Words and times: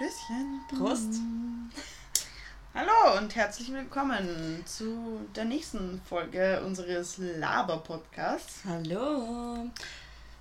Stößchen. 0.00 0.60
Prost. 0.78 1.12
Hallo 2.74 3.18
und 3.18 3.36
herzlich 3.36 3.70
willkommen 3.70 4.62
zu 4.64 5.20
der 5.36 5.44
nächsten 5.44 6.00
Folge 6.08 6.62
unseres 6.64 7.18
Laber-Podcasts. 7.18 8.60
Hallo. 8.66 9.68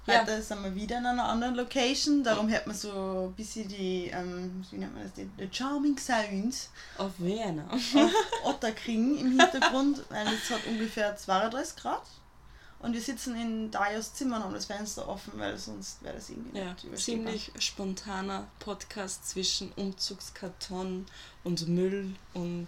Heute 0.07 0.31
ja. 0.31 0.41
sind 0.41 0.63
wir 0.63 0.73
wieder 0.75 0.99
in 0.99 1.05
einer 1.05 1.25
anderen 1.25 1.55
Location, 1.55 2.23
darum 2.23 2.47
hört 2.47 2.67
man 2.67 2.75
so 2.77 3.27
ein 3.27 3.33
bisschen 3.35 3.67
die, 3.67 4.09
ähm, 4.13 4.65
wie 4.71 4.77
nennt 4.77 4.93
man 4.93 5.03
das, 5.03 5.11
die, 5.15 5.25
die 5.25 5.53
Charming 5.53 5.97
Sounds 5.97 6.69
auf 6.97 7.11
Vienna. 7.17 7.65
auf 7.69 7.81
Otterkring 8.45 9.17
im 9.17 9.37
Hintergrund, 9.37 10.05
weil 10.09 10.27
es 10.27 10.49
hat 10.49 10.65
ungefähr 10.67 11.17
32 11.17 11.75
Grad. 11.75 12.03
Und 12.79 12.93
wir 12.93 13.01
sitzen 13.01 13.35
in 13.35 13.71
Darius 13.71 14.13
Zimmer 14.13 14.37
und 14.37 14.43
haben 14.43 14.53
das 14.53 14.65
Fenster 14.65 15.07
offen, 15.07 15.33
weil 15.35 15.57
sonst 15.57 16.01
wäre 16.01 16.15
das 16.15 16.29
irgendwie 16.29 16.57
ja, 16.57 16.75
nicht 16.83 16.97
ziemlich 16.97 17.51
spontaner 17.59 18.47
Podcast 18.59 19.29
zwischen 19.29 19.73
Umzugskarton 19.73 21.05
und 21.43 21.67
Müll 21.67 22.15
und 22.33 22.67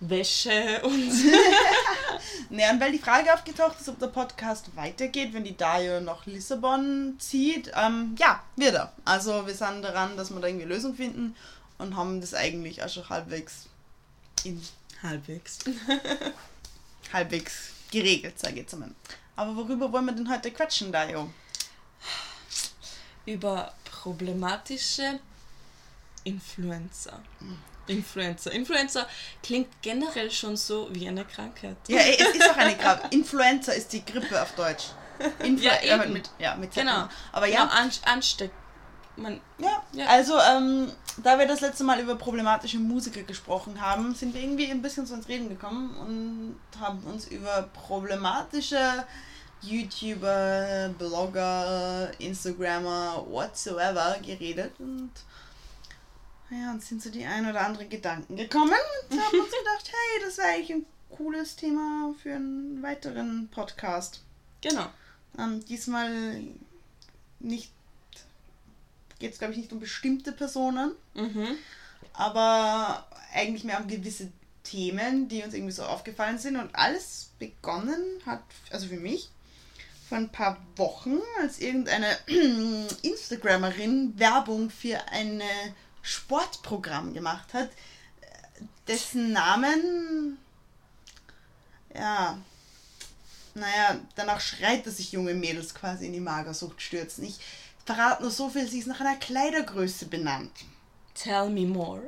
Wäsche 0.00 0.82
und. 0.82 1.10
naja, 2.50 2.72
und 2.72 2.80
weil 2.80 2.92
die 2.92 2.98
Frage 2.98 3.32
aufgetaucht 3.32 3.80
ist, 3.80 3.88
ob 3.88 3.98
der 3.98 4.08
Podcast 4.08 4.76
weitergeht, 4.76 5.32
wenn 5.32 5.44
die 5.44 5.56
Dario 5.56 6.00
nach 6.02 6.26
Lissabon 6.26 7.16
zieht. 7.18 7.70
Ähm, 7.74 8.16
ja, 8.18 8.42
wird 8.56 8.74
er. 8.74 8.92
Also 9.06 9.46
wir 9.46 9.54
sind 9.54 9.82
daran, 9.82 10.18
dass 10.18 10.30
wir 10.30 10.40
da 10.40 10.48
irgendwie 10.48 10.66
eine 10.66 10.74
Lösung 10.74 10.94
finden 10.94 11.34
und 11.78 11.96
haben 11.96 12.20
das 12.20 12.34
eigentlich 12.34 12.82
auch 12.82 12.88
schon 12.88 13.08
halbwegs 13.08 13.68
in 14.44 14.60
halbwegs 15.02 15.58
halbwegs 17.12 17.70
geregelt, 17.90 18.38
sage 18.38 18.54
ich 18.54 18.60
jetzt 18.60 18.74
einmal. 18.74 18.90
Aber 19.36 19.56
worüber 19.56 19.92
wollen 19.92 20.06
wir 20.06 20.12
denn 20.12 20.30
heute 20.30 20.50
quatschen, 20.50 20.92
Dario? 20.92 21.30
Über 23.26 23.72
problematische 23.84 25.20
Influencer. 26.24 27.20
Influencer. 27.86 28.52
Influencer 28.52 29.06
klingt 29.42 29.68
generell 29.82 30.30
schon 30.30 30.56
so 30.56 30.88
wie 30.92 31.08
eine 31.08 31.24
Krankheit. 31.24 31.76
Ja, 31.88 32.00
es 32.00 32.34
ist 32.34 32.50
auch 32.50 32.56
eine 32.56 32.76
Krankheit. 32.76 33.12
Influencer 33.12 33.74
ist 33.74 33.92
die 33.92 34.04
Grippe 34.04 34.40
auf 34.40 34.54
Deutsch. 34.54 34.86
Influ 35.42 35.66
ja, 35.66 35.82
eben. 35.82 35.88
Ja, 35.88 36.06
mit, 36.06 36.30
ja, 36.38 36.54
mit 36.56 36.74
genau. 36.74 37.08
Aber 37.32 37.46
ja. 37.46 37.66
Genau, 37.66 38.12
ansteck, 38.12 38.50
man, 39.20 39.40
ja. 39.58 39.82
ja. 39.92 40.06
Also, 40.06 40.38
ähm, 40.38 40.90
da 41.22 41.38
wir 41.38 41.46
das 41.46 41.60
letzte 41.60 41.84
Mal 41.84 42.00
über 42.00 42.14
problematische 42.14 42.78
Musiker 42.78 43.22
gesprochen 43.22 43.80
haben, 43.80 44.14
sind 44.14 44.34
wir 44.34 44.42
irgendwie 44.42 44.70
ein 44.70 44.82
bisschen 44.82 45.06
zu 45.06 45.14
uns 45.14 45.28
reden 45.28 45.48
gekommen 45.48 45.96
und 45.96 46.80
haben 46.80 47.02
uns 47.04 47.26
über 47.28 47.68
problematische 47.72 49.04
YouTuber, 49.62 50.94
Blogger, 50.98 52.10
Instagrammer, 52.18 53.24
whatsoever 53.28 54.16
geredet 54.24 54.72
und 54.78 55.10
ja, 56.50 56.72
uns 56.72 56.88
sind 56.88 57.02
so 57.02 57.10
die 57.10 57.24
ein 57.24 57.48
oder 57.48 57.60
anderen 57.60 57.88
Gedanken 57.88 58.36
gekommen 58.36 58.74
und 59.10 59.20
haben 59.20 59.40
uns 59.40 59.50
gedacht, 59.58 59.84
hey, 59.92 60.24
das 60.24 60.38
wäre 60.38 60.48
eigentlich 60.48 60.72
ein 60.72 60.86
cooles 61.10 61.56
Thema 61.56 62.12
für 62.20 62.34
einen 62.34 62.82
weiteren 62.82 63.48
Podcast. 63.52 64.22
Genau. 64.60 64.86
Ähm, 65.38 65.64
diesmal 65.66 66.42
nicht 67.38 67.72
geht 69.20 69.32
es, 69.32 69.38
glaube 69.38 69.52
ich, 69.52 69.58
nicht 69.58 69.72
um 69.72 69.78
bestimmte 69.78 70.32
Personen, 70.32 70.92
mhm. 71.14 71.56
aber 72.12 73.06
eigentlich 73.32 73.62
mehr 73.62 73.80
um 73.80 73.86
gewisse 73.86 74.32
Themen, 74.64 75.28
die 75.28 75.42
uns 75.42 75.54
irgendwie 75.54 75.72
so 75.72 75.84
aufgefallen 75.84 76.38
sind. 76.38 76.56
Und 76.56 76.74
alles 76.74 77.30
begonnen 77.38 78.02
hat, 78.26 78.42
also 78.70 78.88
für 78.88 78.98
mich, 78.98 79.30
vor 80.08 80.18
ein 80.18 80.32
paar 80.32 80.58
Wochen, 80.76 81.18
als 81.40 81.60
irgendeine 81.60 82.16
Instagramerin 83.02 84.18
Werbung 84.18 84.70
für 84.70 84.98
ein 85.12 85.40
Sportprogramm 86.02 87.14
gemacht 87.14 87.54
hat, 87.54 87.70
dessen 88.88 89.32
Namen, 89.32 90.38
ja, 91.94 92.38
naja, 93.54 94.00
danach 94.14 94.40
schreit, 94.40 94.86
dass 94.86 94.96
sich 94.96 95.12
junge 95.12 95.34
Mädels 95.34 95.74
quasi 95.74 96.06
in 96.06 96.12
die 96.12 96.20
Magersucht 96.20 96.80
stürzen. 96.80 97.24
Ich 97.24 97.38
verrate 97.84 98.22
nur 98.22 98.30
so 98.30 98.48
viel, 98.48 98.68
sie 98.68 98.80
ist 98.80 98.86
nach 98.86 99.00
einer 99.00 99.16
Kleidergröße 99.16 100.06
benannt. 100.06 100.52
Tell 101.14 101.50
me 101.50 101.66
more. 101.66 102.02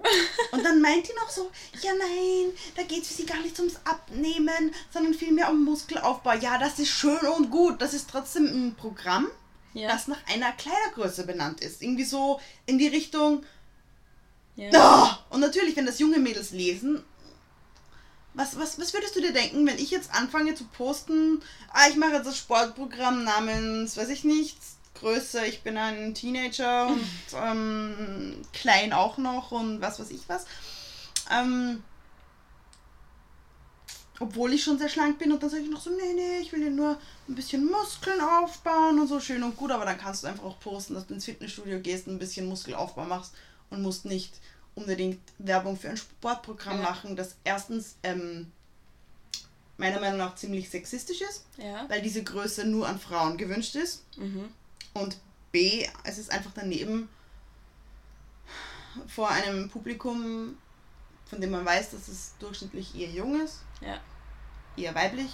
und 0.53 0.65
dann 0.65 0.81
meint 0.81 1.09
die 1.09 1.15
noch 1.15 1.29
so, 1.29 1.51
ja 1.83 1.93
nein, 1.93 2.53
da 2.77 2.83
geht 2.83 3.03
es 3.03 3.09
für 3.09 3.15
sie 3.15 3.27
gar 3.27 3.41
nicht 3.41 3.59
ums 3.59 3.77
Abnehmen, 3.85 4.73
sondern 4.91 5.13
vielmehr 5.13 5.51
um 5.51 5.65
Muskelaufbau. 5.65 6.33
Ja, 6.35 6.59
das 6.59 6.79
ist 6.79 6.89
schön 6.89 7.27
und 7.37 7.51
gut. 7.51 7.83
Das 7.83 7.95
ist 7.95 8.09
trotzdem 8.09 8.47
ein 8.47 8.75
Programm, 8.75 9.29
ja. 9.75 9.89
das 9.89 10.09
nach 10.09 10.25
einer 10.33 10.53
Kleidergröße 10.53 11.27
benannt 11.27 11.61
ist. 11.61 11.83
Irgendwie 11.83 12.05
so 12.05 12.41
in 12.65 12.79
die 12.79 12.89
Richtung. 12.89 13.45
Ja. 14.57 14.71
Oh! 14.75 15.35
Und 15.35 15.41
natürlich, 15.41 15.77
wenn 15.77 15.87
das 15.87 15.99
junge 15.99 16.19
Mädels 16.19 16.53
lesen, 16.53 17.03
was, 18.35 18.59
was, 18.59 18.79
was 18.81 18.95
würdest 18.95 19.15
du 19.17 19.21
dir 19.21 19.33
denken, 19.33 19.67
wenn 19.67 19.79
ich 19.79 19.91
jetzt 19.91 20.15
anfange 20.15 20.55
zu 20.55 20.65
posten, 20.65 21.43
ah, 21.73 21.89
ich 21.91 21.97
mache 21.97 22.13
jetzt 22.13 22.27
das 22.27 22.39
Sportprogramm 22.39 23.25
namens, 23.25 23.97
weiß 23.97 24.09
ich 24.09 24.25
nicht, 24.25 24.57
Größe, 24.95 25.47
ich 25.47 25.63
bin 25.63 25.77
ein 25.77 26.15
Teenager 26.15 26.87
und 26.89 27.05
ähm, 27.35 28.37
klein 28.53 28.93
auch 28.93 29.19
noch 29.19 29.53
und 29.53 29.81
was 29.81 29.99
weiß 29.99 30.11
ich 30.11 30.29
was. 30.29 30.47
Ähm, 31.31 31.83
obwohl 34.21 34.53
ich 34.53 34.63
schon 34.63 34.79
sehr 34.79 34.89
schlank 34.89 35.19
bin 35.19 35.33
und 35.33 35.43
dann 35.43 35.51
sage 35.51 35.65
ich 35.65 35.71
noch 35.71 35.81
so, 35.81 35.91
nee, 35.91 36.13
nee, 36.15 36.39
ich 36.41 36.53
will 36.53 36.63
ja 36.63 36.71
nur 36.71 36.99
ein 37.29 37.35
bisschen 37.35 37.65
Muskeln 37.65 38.21
aufbauen 38.21 39.01
und 39.01 39.09
so 39.09 39.19
schön 39.19 39.43
und 39.43 39.57
gut, 39.57 39.73
aber 39.73 39.85
dann 39.85 39.99
kannst 39.99 40.23
du 40.23 40.29
einfach 40.29 40.45
auch 40.45 40.61
posten, 40.61 40.95
dass 40.95 41.07
du 41.07 41.15
ins 41.15 41.25
Fitnessstudio 41.25 41.81
gehst 41.81 42.07
und 42.07 42.15
ein 42.15 42.19
bisschen 42.19 42.47
Muskelaufbau 42.47 43.05
machst 43.05 43.35
und 43.71 43.83
musst 43.83 44.05
nicht 44.05 44.35
unbedingt 44.75 45.21
Werbung 45.39 45.77
für 45.77 45.91
ein 45.91 45.97
Sportprogramm 45.97 46.79
ja. 46.79 46.83
machen, 46.83 47.17
das 47.17 47.37
erstens 47.45 47.97
ähm, 48.03 48.53
meiner 49.77 50.01
Meinung 50.01 50.19
nach 50.19 50.37
ziemlich 50.37 50.71
sexistisch 50.71 51.21
ist, 51.21 51.45
ja. 51.59 51.89
weil 51.89 52.01
diese 52.01 52.23
Größe 52.23 52.65
nur 52.65 52.87
an 52.89 53.01
Frauen 53.01 53.37
gewünscht 53.37 53.75
ist. 53.75 54.05
Mhm. 54.17 54.49
Und 54.95 55.17
B, 55.53 55.87
es 56.05 56.19
ist 56.19 56.31
einfach 56.31 56.51
daneben 56.55 57.09
vor 59.07 59.31
einem 59.31 59.69
Publikum, 59.71 60.57
von 61.27 61.41
dem 61.41 61.51
man 61.51 61.65
weiß, 61.65 61.93
dass 61.93 62.09
es 62.09 62.35
durchschnittlich 62.39 62.95
eher 62.95 63.11
jung 63.11 63.41
ist, 63.41 63.61
ja. 63.81 63.99
eher 64.77 64.95
weiblich, 64.95 65.31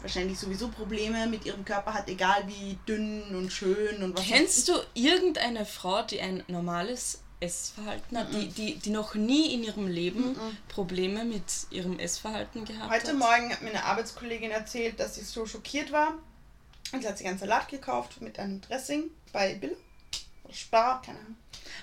wahrscheinlich 0.00 0.38
sowieso 0.38 0.68
Probleme 0.68 1.26
mit 1.26 1.44
ihrem 1.44 1.64
Körper 1.64 1.94
hat, 1.94 2.08
egal 2.08 2.44
wie 2.46 2.78
dünn 2.86 3.34
und 3.34 3.52
schön 3.52 4.02
und 4.02 4.16
was. 4.16 4.24
Kennst 4.24 4.68
du 4.68 4.74
irgendeine 4.94 5.66
Frau, 5.66 6.02
die 6.02 6.20
ein 6.20 6.44
normales 6.46 7.22
Essverhalten 7.40 8.16
hat, 8.16 8.30
mm 8.30 8.36
-mm. 8.36 8.38
Die, 8.38 8.48
die, 8.48 8.74
die 8.76 8.90
noch 8.90 9.16
nie 9.16 9.52
in 9.54 9.64
ihrem 9.64 9.88
Leben 9.88 10.32
mm 10.32 10.56
Probleme 10.68 11.24
mit 11.24 11.42
ihrem 11.70 11.98
Essverhalten 11.98 12.64
gehabt 12.64 12.84
Heute 12.84 12.94
hat? 12.94 13.02
Heute 13.02 13.14
Morgen 13.14 13.52
hat 13.52 13.62
mir 13.62 13.70
eine 13.70 13.84
Arbeitskollegin 13.84 14.52
erzählt, 14.52 15.00
dass 15.00 15.16
sie 15.16 15.22
so 15.22 15.44
schockiert 15.44 15.90
war, 15.90 16.14
und 16.92 17.02
sie 17.02 17.08
hat 17.08 17.18
sich 17.18 17.26
einen 17.26 17.38
Salat 17.38 17.68
gekauft 17.68 18.20
mit 18.20 18.38
einem 18.38 18.60
Dressing 18.60 19.10
bei 19.32 19.54
Bill. 19.54 19.76
Spar, 20.50 21.00
keine 21.00 21.18
Ahnung. 21.18 21.36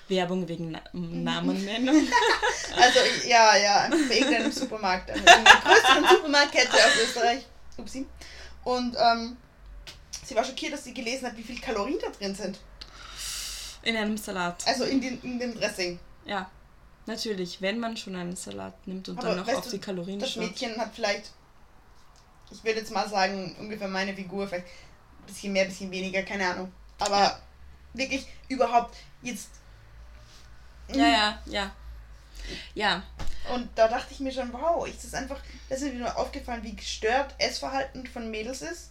Werbung 0.08 0.48
wegen 0.48 0.70
Na 0.70 0.80
Namennennung. 0.92 1.96
also 2.76 3.00
ja, 3.26 3.56
ja, 3.56 3.88
bei 3.88 4.18
irgendeinem 4.18 4.52
Supermarkt. 4.52 5.10
Also 5.10 5.22
in 5.22 5.44
der 5.44 5.60
größten 5.64 6.08
Supermarktkette 6.08 6.72
aus 6.72 7.02
Österreich. 7.02 7.46
Upsi. 7.76 8.06
Und 8.64 8.96
ähm, 8.98 9.36
sie 10.24 10.36
war 10.36 10.44
schockiert, 10.44 10.72
dass 10.72 10.84
sie 10.84 10.94
gelesen 10.94 11.26
hat, 11.26 11.36
wie 11.36 11.42
viel 11.42 11.60
Kalorien 11.60 11.98
da 12.00 12.10
drin 12.10 12.34
sind. 12.34 12.58
In 13.82 13.96
einem 13.96 14.16
Salat. 14.16 14.66
Also 14.66 14.84
in, 14.84 15.00
den, 15.00 15.20
in 15.22 15.38
dem 15.38 15.54
Dressing. 15.54 15.98
Ja, 16.26 16.50
natürlich, 17.06 17.62
wenn 17.62 17.80
man 17.80 17.96
schon 17.96 18.14
einen 18.14 18.36
Salat 18.36 18.86
nimmt 18.86 19.08
und 19.08 19.18
Aber 19.18 19.28
dann 19.28 19.38
noch 19.38 19.48
auf 19.48 19.64
du, 19.64 19.70
die 19.70 19.78
Kalorien 19.78 20.18
das 20.20 20.32
schaut. 20.32 20.42
Das 20.42 20.50
Mädchen 20.50 20.76
hat 20.78 20.94
vielleicht, 20.94 21.30
ich 22.50 22.62
würde 22.62 22.80
jetzt 22.80 22.92
mal 22.92 23.08
sagen, 23.08 23.56
ungefähr 23.58 23.88
meine 23.88 24.14
Figur, 24.14 24.46
vielleicht 24.46 24.66
bisschen 25.30 25.52
mehr, 25.52 25.64
bisschen 25.64 25.90
weniger, 25.90 26.22
keine 26.22 26.46
Ahnung. 26.48 26.72
Aber 26.98 27.20
ja. 27.20 27.40
wirklich 27.94 28.26
überhaupt 28.48 28.96
jetzt. 29.22 29.50
Ja, 30.92 31.06
ja, 31.06 31.42
ja. 31.46 31.72
Ja. 32.74 33.02
Und 33.52 33.68
da 33.74 33.88
dachte 33.88 34.12
ich 34.12 34.20
mir 34.20 34.32
schon, 34.32 34.52
wow, 34.52 34.86
ist 34.86 35.04
das 35.04 35.14
einfach, 35.14 35.40
das 35.68 35.82
ist 35.82 35.92
mir 35.92 36.00
nur 36.00 36.16
aufgefallen, 36.16 36.62
wie 36.62 36.74
gestört 36.74 37.34
Essverhalten 37.38 38.06
von 38.06 38.30
Mädels 38.30 38.62
ist. 38.62 38.90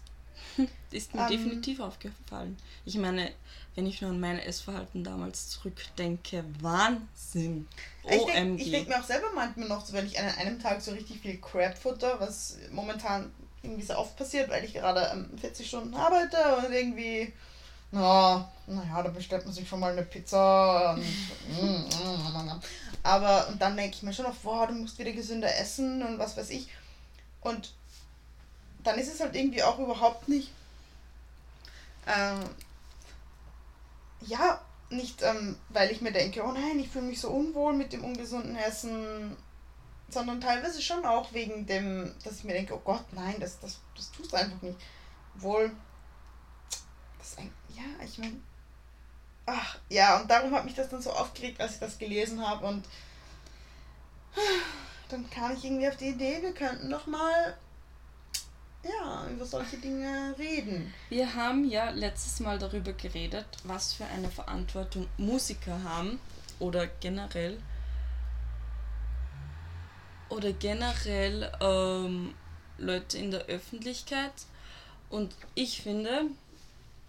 ist 0.91 1.13
mir 1.13 1.21
ähm, 1.21 1.27
definitiv 1.27 1.79
aufgefallen. 1.79 2.57
Ich 2.85 2.97
meine, 2.97 3.31
wenn 3.75 3.85
ich 3.85 4.01
nur 4.01 4.11
an 4.11 4.19
mein 4.19 4.39
Essverhalten 4.39 5.03
damals 5.03 5.49
zurückdenke, 5.49 6.43
Wahnsinn. 6.61 7.67
Ich 8.03 8.25
denke 8.25 8.69
denk 8.69 8.89
mir 8.89 8.99
auch 8.99 9.05
selber 9.05 9.27
manchmal 9.33 9.67
noch, 9.67 9.85
so, 9.85 9.93
wenn 9.93 10.07
ich 10.07 10.19
an 10.19 10.27
einem 10.29 10.59
Tag 10.59 10.81
so 10.81 10.91
richtig 10.91 11.21
viel 11.21 11.39
Crap 11.39 11.77
futter, 11.77 12.19
was 12.19 12.57
momentan 12.71 13.31
irgendwie 13.61 13.83
so 13.83 13.95
oft 13.95 14.15
passiert, 14.15 14.49
weil 14.49 14.63
ich 14.63 14.73
gerade 14.73 15.09
ähm, 15.13 15.37
40 15.39 15.67
Stunden 15.67 15.93
arbeite 15.93 16.37
und 16.57 16.71
irgendwie, 16.71 17.33
na, 17.91 18.49
naja, 18.67 19.03
da 19.03 19.09
bestellt 19.09 19.45
man 19.45 19.53
sich 19.53 19.67
schon 19.67 19.79
mal 19.79 19.91
eine 19.91 20.03
Pizza. 20.03 20.93
Und, 20.93 21.01
mm, 21.01 21.65
mm, 21.65 22.47
mm, 22.47 22.61
aber, 23.03 23.47
und 23.49 23.61
dann 23.61 23.75
denke 23.75 23.95
ich 23.95 24.03
mir 24.03 24.13
schon 24.13 24.25
noch, 24.25 24.35
boah, 24.35 24.67
du 24.67 24.73
musst 24.73 24.99
wieder 24.99 25.11
gesünder 25.11 25.53
essen 25.57 26.03
und 26.03 26.19
was 26.19 26.37
weiß 26.37 26.49
ich. 26.51 26.69
Und 27.41 27.73
dann 28.83 28.97
ist 28.97 29.11
es 29.13 29.19
halt 29.19 29.35
irgendwie 29.35 29.63
auch 29.63 29.79
überhaupt 29.79 30.29
nicht, 30.29 30.51
ähm, 32.07 32.39
ja, 34.21 34.61
nicht, 34.89 35.21
ähm, 35.21 35.55
weil 35.69 35.91
ich 35.91 36.01
mir 36.01 36.11
denke, 36.11 36.43
oh 36.43 36.51
nein, 36.51 36.79
ich 36.79 36.89
fühle 36.89 37.05
mich 37.05 37.21
so 37.21 37.29
unwohl 37.29 37.73
mit 37.73 37.93
dem 37.93 38.03
ungesunden 38.03 38.55
Essen, 38.55 39.35
sondern 40.13 40.41
teilweise 40.41 40.81
schon 40.81 41.05
auch 41.05 41.33
wegen 41.33 41.65
dem, 41.65 42.13
dass 42.23 42.39
ich 42.39 42.43
mir 42.43 42.53
denke, 42.53 42.75
oh 42.75 42.81
Gott, 42.83 43.05
nein, 43.11 43.35
das, 43.39 43.59
das, 43.59 43.79
das 43.95 44.11
tust 44.11 44.31
du 44.31 44.37
einfach 44.37 44.61
nicht. 44.61 44.77
Obwohl, 45.35 45.71
das 47.17 47.37
ein, 47.37 47.51
ja, 47.75 48.05
ich 48.05 48.17
meine, 48.17 48.39
ach, 49.45 49.77
ja, 49.89 50.19
und 50.19 50.29
darum 50.29 50.53
hat 50.53 50.65
mich 50.65 50.75
das 50.75 50.89
dann 50.89 51.01
so 51.01 51.11
aufgeregt, 51.11 51.59
als 51.61 51.73
ich 51.73 51.79
das 51.79 51.97
gelesen 51.97 52.45
habe 52.45 52.65
und 52.65 52.85
dann 55.09 55.29
kam 55.29 55.53
ich 55.55 55.63
irgendwie 55.63 55.87
auf 55.87 55.97
die 55.97 56.09
Idee, 56.09 56.41
wir 56.41 56.53
könnten 56.53 56.89
doch 56.89 57.07
mal 57.07 57.57
ja, 58.83 59.27
über 59.29 59.45
solche 59.45 59.77
Dinge 59.77 60.35
reden. 60.37 60.93
Wir 61.09 61.33
haben 61.35 61.67
ja 61.69 61.89
letztes 61.89 62.39
Mal 62.39 62.59
darüber 62.59 62.93
geredet, 62.93 63.45
was 63.63 63.93
für 63.93 64.05
eine 64.05 64.29
Verantwortung 64.29 65.07
Musiker 65.17 65.83
haben 65.83 66.19
oder 66.59 66.87
generell 66.87 67.59
oder 70.29 70.51
generell 70.53 71.51
ähm, 71.61 72.33
Leute 72.77 73.17
in 73.17 73.31
der 73.31 73.45
Öffentlichkeit. 73.45 74.33
Und 75.09 75.33
ich 75.55 75.81
finde, 75.81 76.25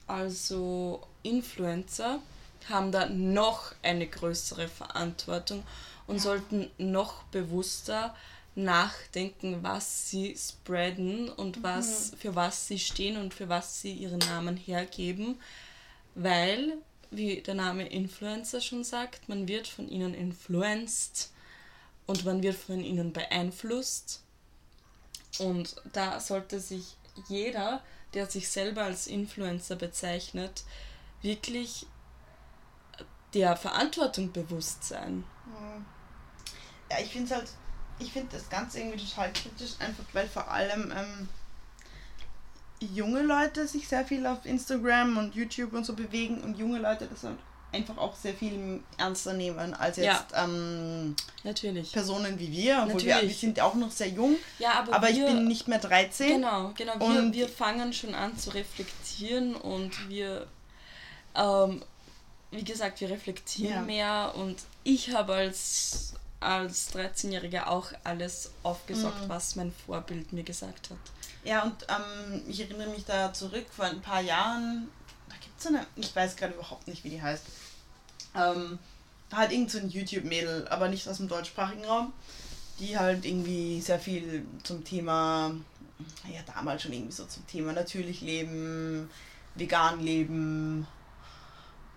also 0.07 1.03
Influencer 1.23 2.21
haben 2.69 2.93
da 2.93 3.09
noch 3.09 3.73
eine 3.83 4.07
größere 4.07 4.69
Verantwortung 4.69 5.63
und 6.07 6.17
ja. 6.17 6.23
sollten 6.23 6.71
noch 6.79 7.23
bewusster 7.25 8.15
nachdenken, 8.55 9.63
was 9.63 10.11
sie 10.11 10.37
spreaden 10.37 11.29
und 11.29 11.63
was, 11.63 12.13
mhm. 12.13 12.17
für 12.17 12.35
was 12.35 12.67
sie 12.67 12.79
stehen 12.79 13.17
und 13.17 13.33
für 13.33 13.49
was 13.49 13.81
sie 13.81 13.93
ihren 13.93 14.19
Namen 14.19 14.57
hergeben, 14.57 15.41
weil, 16.15 16.75
wie 17.11 17.41
der 17.41 17.55
Name 17.55 17.87
Influencer 17.89 18.61
schon 18.61 18.85
sagt, 18.85 19.29
man 19.29 19.47
wird 19.47 19.69
von 19.69 19.89
ihnen 19.89 20.15
influenced 20.15 21.31
und 22.11 22.25
man 22.25 22.43
wird 22.43 22.57
von 22.57 22.81
ihnen 22.81 23.13
beeinflusst. 23.13 24.25
Und 25.39 25.77
da 25.93 26.19
sollte 26.19 26.59
sich 26.59 26.97
jeder, 27.29 27.85
der 28.15 28.27
sich 28.27 28.49
selber 28.49 28.83
als 28.83 29.07
Influencer 29.07 29.77
bezeichnet, 29.77 30.65
wirklich 31.23 31.87
der 33.33 33.57
Verantwortung 33.57 34.33
bewusst 34.33 34.83
sein. 34.83 35.23
Ja, 36.91 36.99
ich 36.99 37.13
finde 37.13 37.27
es 37.27 37.39
halt 37.39 37.49
ich 38.01 38.13
finde 38.13 38.29
das 38.33 38.49
Ganze 38.49 38.81
irgendwie 38.81 39.07
total 39.07 39.33
kritisch, 39.33 39.73
einfach 39.79 40.05
weil 40.13 40.27
vor 40.27 40.51
allem 40.51 40.93
ähm, 40.97 41.29
junge 42.81 43.23
Leute 43.23 43.69
sich 43.69 43.87
sehr 43.87 44.05
viel 44.05 44.27
auf 44.27 44.47
Instagram 44.47 45.17
und 45.17 45.37
YouTube 45.37 45.75
und 45.75 45.85
so 45.85 45.95
bewegen 45.95 46.41
und 46.41 46.59
junge 46.59 46.81
Leute 46.81 47.07
das 47.07 47.23
halt 47.23 47.39
einfach 47.73 47.97
auch 47.99 48.17
sehr 48.17 48.35
viel 48.35 48.81
ernster 48.97 49.33
nehmen 49.33 49.75
als 49.75 49.97
jetzt 49.97 50.07
ja. 50.33 50.45
ähm, 50.45 51.15
Natürlich. 51.45 51.93
Personen 51.93 52.39
wie 52.39 52.51
wir, 52.51 52.83
obwohl 52.85 53.03
wir, 53.03 53.23
wir, 53.23 53.31
sind 53.31 53.61
auch 53.61 53.75
noch 53.75 53.91
sehr 53.91 54.09
jung, 54.09 54.37
ja, 54.59 54.73
aber, 54.81 54.95
aber 54.95 55.09
wir, 55.09 55.27
ich 55.29 55.33
bin 55.33 55.49
nicht 55.49 55.69
mehr 55.69 55.79
13. 55.79 56.41
Genau, 56.41 56.73
genau. 56.77 56.99
Wir, 56.99 57.07
und 57.07 57.33
wir 57.33 57.49
fangen 57.49 57.93
schon 57.93 58.15
an 58.15 58.37
zu 58.37 58.51
reflektieren 58.51 59.55
und 59.55 60.09
wir, 60.09 60.47
ähm, 61.35 61.83
wie 62.51 62.65
gesagt, 62.65 63.01
wir 63.01 63.11
reflektieren 63.11 63.75
ja. 63.75 63.83
mehr 63.83 64.35
und 64.37 64.59
ich 64.85 65.15
habe 65.15 65.35
als 65.35 66.15
als 66.41 66.95
13-Jähriger 66.95 67.67
auch 67.67 67.93
alles 68.03 68.53
aufgesaugt, 68.63 69.25
mhm. 69.25 69.29
was 69.29 69.57
mein 69.57 69.73
Vorbild 69.73 70.33
mir 70.33 70.43
gesagt 70.43 70.89
hat. 70.89 70.99
Ja, 71.45 71.63
und 71.63 71.87
ähm, 71.89 72.43
ich 72.49 72.61
erinnere 72.61 72.89
mich 72.89 73.05
da 73.05 73.33
zurück 73.33 73.67
vor 73.71 73.85
ein 73.85 74.01
paar 74.01 74.21
Jahren, 74.21 74.89
es 75.61 75.67
eine, 75.67 75.87
ich 75.97 76.15
weiß 76.15 76.37
gerade 76.37 76.55
überhaupt 76.55 76.89
nicht, 76.89 77.05
wie 77.05 77.11
die 77.11 77.23
heißt. 77.23 77.45
Ähm, 78.35 78.79
halt 79.33 79.53
irgend 79.53 79.71
so 79.71 79.79
ein 79.79 79.89
YouTube-Mädel, 79.89 80.67
aber 80.69 80.89
nicht 80.89 81.07
aus 81.09 81.19
dem 81.19 81.29
deutschsprachigen 81.29 81.85
Raum, 81.85 82.13
die 82.79 82.99
halt 82.99 83.25
irgendwie 83.25 83.81
sehr 83.81 83.99
viel 83.99 84.45
zum 84.63 84.85
Thema, 84.85 85.55
ja 86.27 86.41
damals 86.55 86.83
schon 86.83 86.93
irgendwie 86.93 87.13
so 87.13 87.25
zum 87.27 87.47
Thema 87.47 87.73
natürlich 87.73 88.21
leben, 88.23 89.09
vegan 89.55 90.01
leben, 90.01 90.87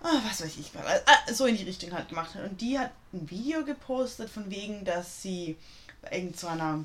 ah, 0.02 0.20
was 0.28 0.42
weiß 0.42 0.56
ich, 0.58 0.72
äh, 0.74 1.32
so 1.32 1.46
in 1.46 1.56
die 1.56 1.64
Richtung 1.64 1.92
halt 1.92 2.08
gemacht 2.08 2.34
hat. 2.34 2.44
Und 2.44 2.60
die 2.60 2.78
hat 2.78 2.92
ein 3.12 3.28
Video 3.30 3.64
gepostet 3.64 4.30
von 4.30 4.50
wegen, 4.50 4.84
dass 4.84 5.22
sie 5.22 5.56
bei 6.02 6.18
irgendeiner, 6.18 6.84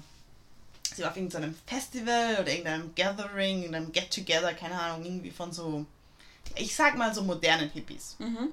sie 0.96 1.04
war 1.04 1.12
auf 1.12 1.18
irgendeinem 1.18 1.56
Festival 1.68 2.38
oder 2.40 2.50
irgendeinem 2.50 2.96
Gathering, 2.96 3.60
irgendeinem 3.60 3.92
Get-Together, 3.92 4.54
keine 4.54 4.80
Ahnung, 4.80 5.06
irgendwie 5.06 5.32
von 5.32 5.52
so, 5.52 5.86
ich 6.56 6.76
sag 6.76 6.98
mal 6.98 7.14
so 7.14 7.24
modernen 7.24 7.70
Hippies. 7.70 8.16
Mhm. 8.20 8.50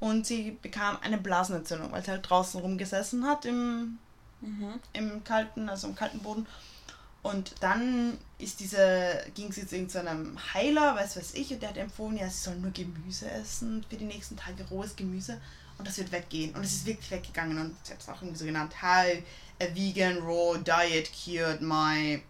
Und 0.00 0.26
sie 0.26 0.58
bekam 0.62 0.98
eine 1.00 1.18
Blasenentzündung, 1.18 1.92
weil 1.92 2.04
sie 2.04 2.10
halt 2.10 2.28
draußen 2.28 2.60
rumgesessen 2.60 3.24
hat 3.26 3.44
im, 3.44 3.98
mhm. 4.40 4.80
im 4.92 5.22
kalten, 5.22 5.68
also 5.68 5.86
im 5.88 5.94
kalten 5.94 6.18
Boden 6.18 6.46
und 7.22 7.54
dann 7.60 8.18
ist 8.38 8.58
diese, 8.58 9.24
ging 9.34 9.52
sie 9.52 9.66
zu 9.66 9.76
irgendeinem 9.76 10.36
Heiler, 10.54 10.96
weiß 10.96 11.16
was 11.16 11.34
ich, 11.34 11.52
und 11.52 11.62
der 11.62 11.68
hat 11.68 11.76
empfohlen, 11.76 12.16
ja, 12.16 12.28
sie 12.28 12.42
soll 12.42 12.56
nur 12.56 12.72
Gemüse 12.72 13.30
essen 13.30 13.84
für 13.88 13.96
die 13.96 14.04
nächsten 14.04 14.36
Tage, 14.36 14.64
rohes 14.64 14.96
Gemüse. 14.96 15.40
Und 15.78 15.86
das 15.86 15.98
wird 15.98 16.10
weggehen. 16.10 16.54
Und 16.54 16.64
es 16.64 16.72
ist 16.72 16.86
wirklich 16.86 17.10
weggegangen. 17.12 17.58
Und 17.58 17.76
sie 17.84 17.92
hat 17.92 18.00
es 18.00 18.08
auch 18.08 18.20
irgendwie 18.20 18.38
so 18.38 18.44
genannt, 18.44 18.74
how 18.82 19.06
a 19.60 19.74
vegan 19.74 20.18
raw 20.18 20.58
diet 20.58 21.10
cured 21.12 21.62
my... 21.62 22.20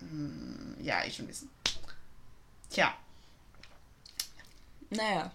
Hm, 0.00 0.76
ja, 0.80 1.04
ich 1.04 1.16
schon 1.16 1.28
wissen. 1.28 1.48
Tja. 2.70 2.92
Naja. 4.96 5.30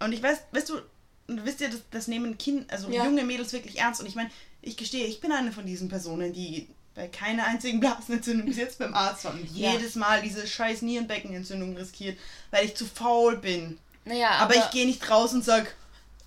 Und 0.00 0.12
ich 0.12 0.22
weiß, 0.22 0.38
weißt 0.52 0.68
du, 0.70 0.80
wisst 1.28 1.60
ja, 1.60 1.68
das, 1.68 1.80
das 1.90 2.08
nehmen 2.08 2.38
Kind, 2.38 2.70
also 2.72 2.88
ja. 2.90 3.04
junge 3.04 3.24
Mädels 3.24 3.52
wirklich 3.52 3.78
ernst. 3.78 4.00
Und 4.00 4.06
ich 4.06 4.14
meine, 4.14 4.30
ich 4.60 4.76
gestehe, 4.76 5.06
ich 5.06 5.20
bin 5.20 5.32
eine 5.32 5.52
von 5.52 5.66
diesen 5.66 5.88
Personen, 5.88 6.32
die 6.32 6.68
bei 6.94 7.08
keiner 7.08 7.46
einzigen 7.46 7.80
Blasenentzündung 7.80 8.46
bis 8.46 8.56
jetzt 8.56 8.78
beim 8.78 8.94
Arzt 8.94 9.24
war 9.24 9.32
und 9.32 9.44
ja. 9.56 9.72
jedes 9.72 9.94
Mal 9.94 10.22
diese 10.22 10.46
scheiß 10.46 10.82
Nierenbeckenentzündung 10.82 11.76
riskiert, 11.76 12.18
weil 12.50 12.66
ich 12.66 12.74
zu 12.74 12.86
faul 12.86 13.38
bin. 13.38 13.78
Naja, 14.04 14.30
aber, 14.30 14.54
aber 14.54 14.64
ich 14.64 14.70
gehe 14.70 14.86
nicht 14.86 15.08
raus 15.08 15.32
und 15.32 15.44
sag, 15.44 15.74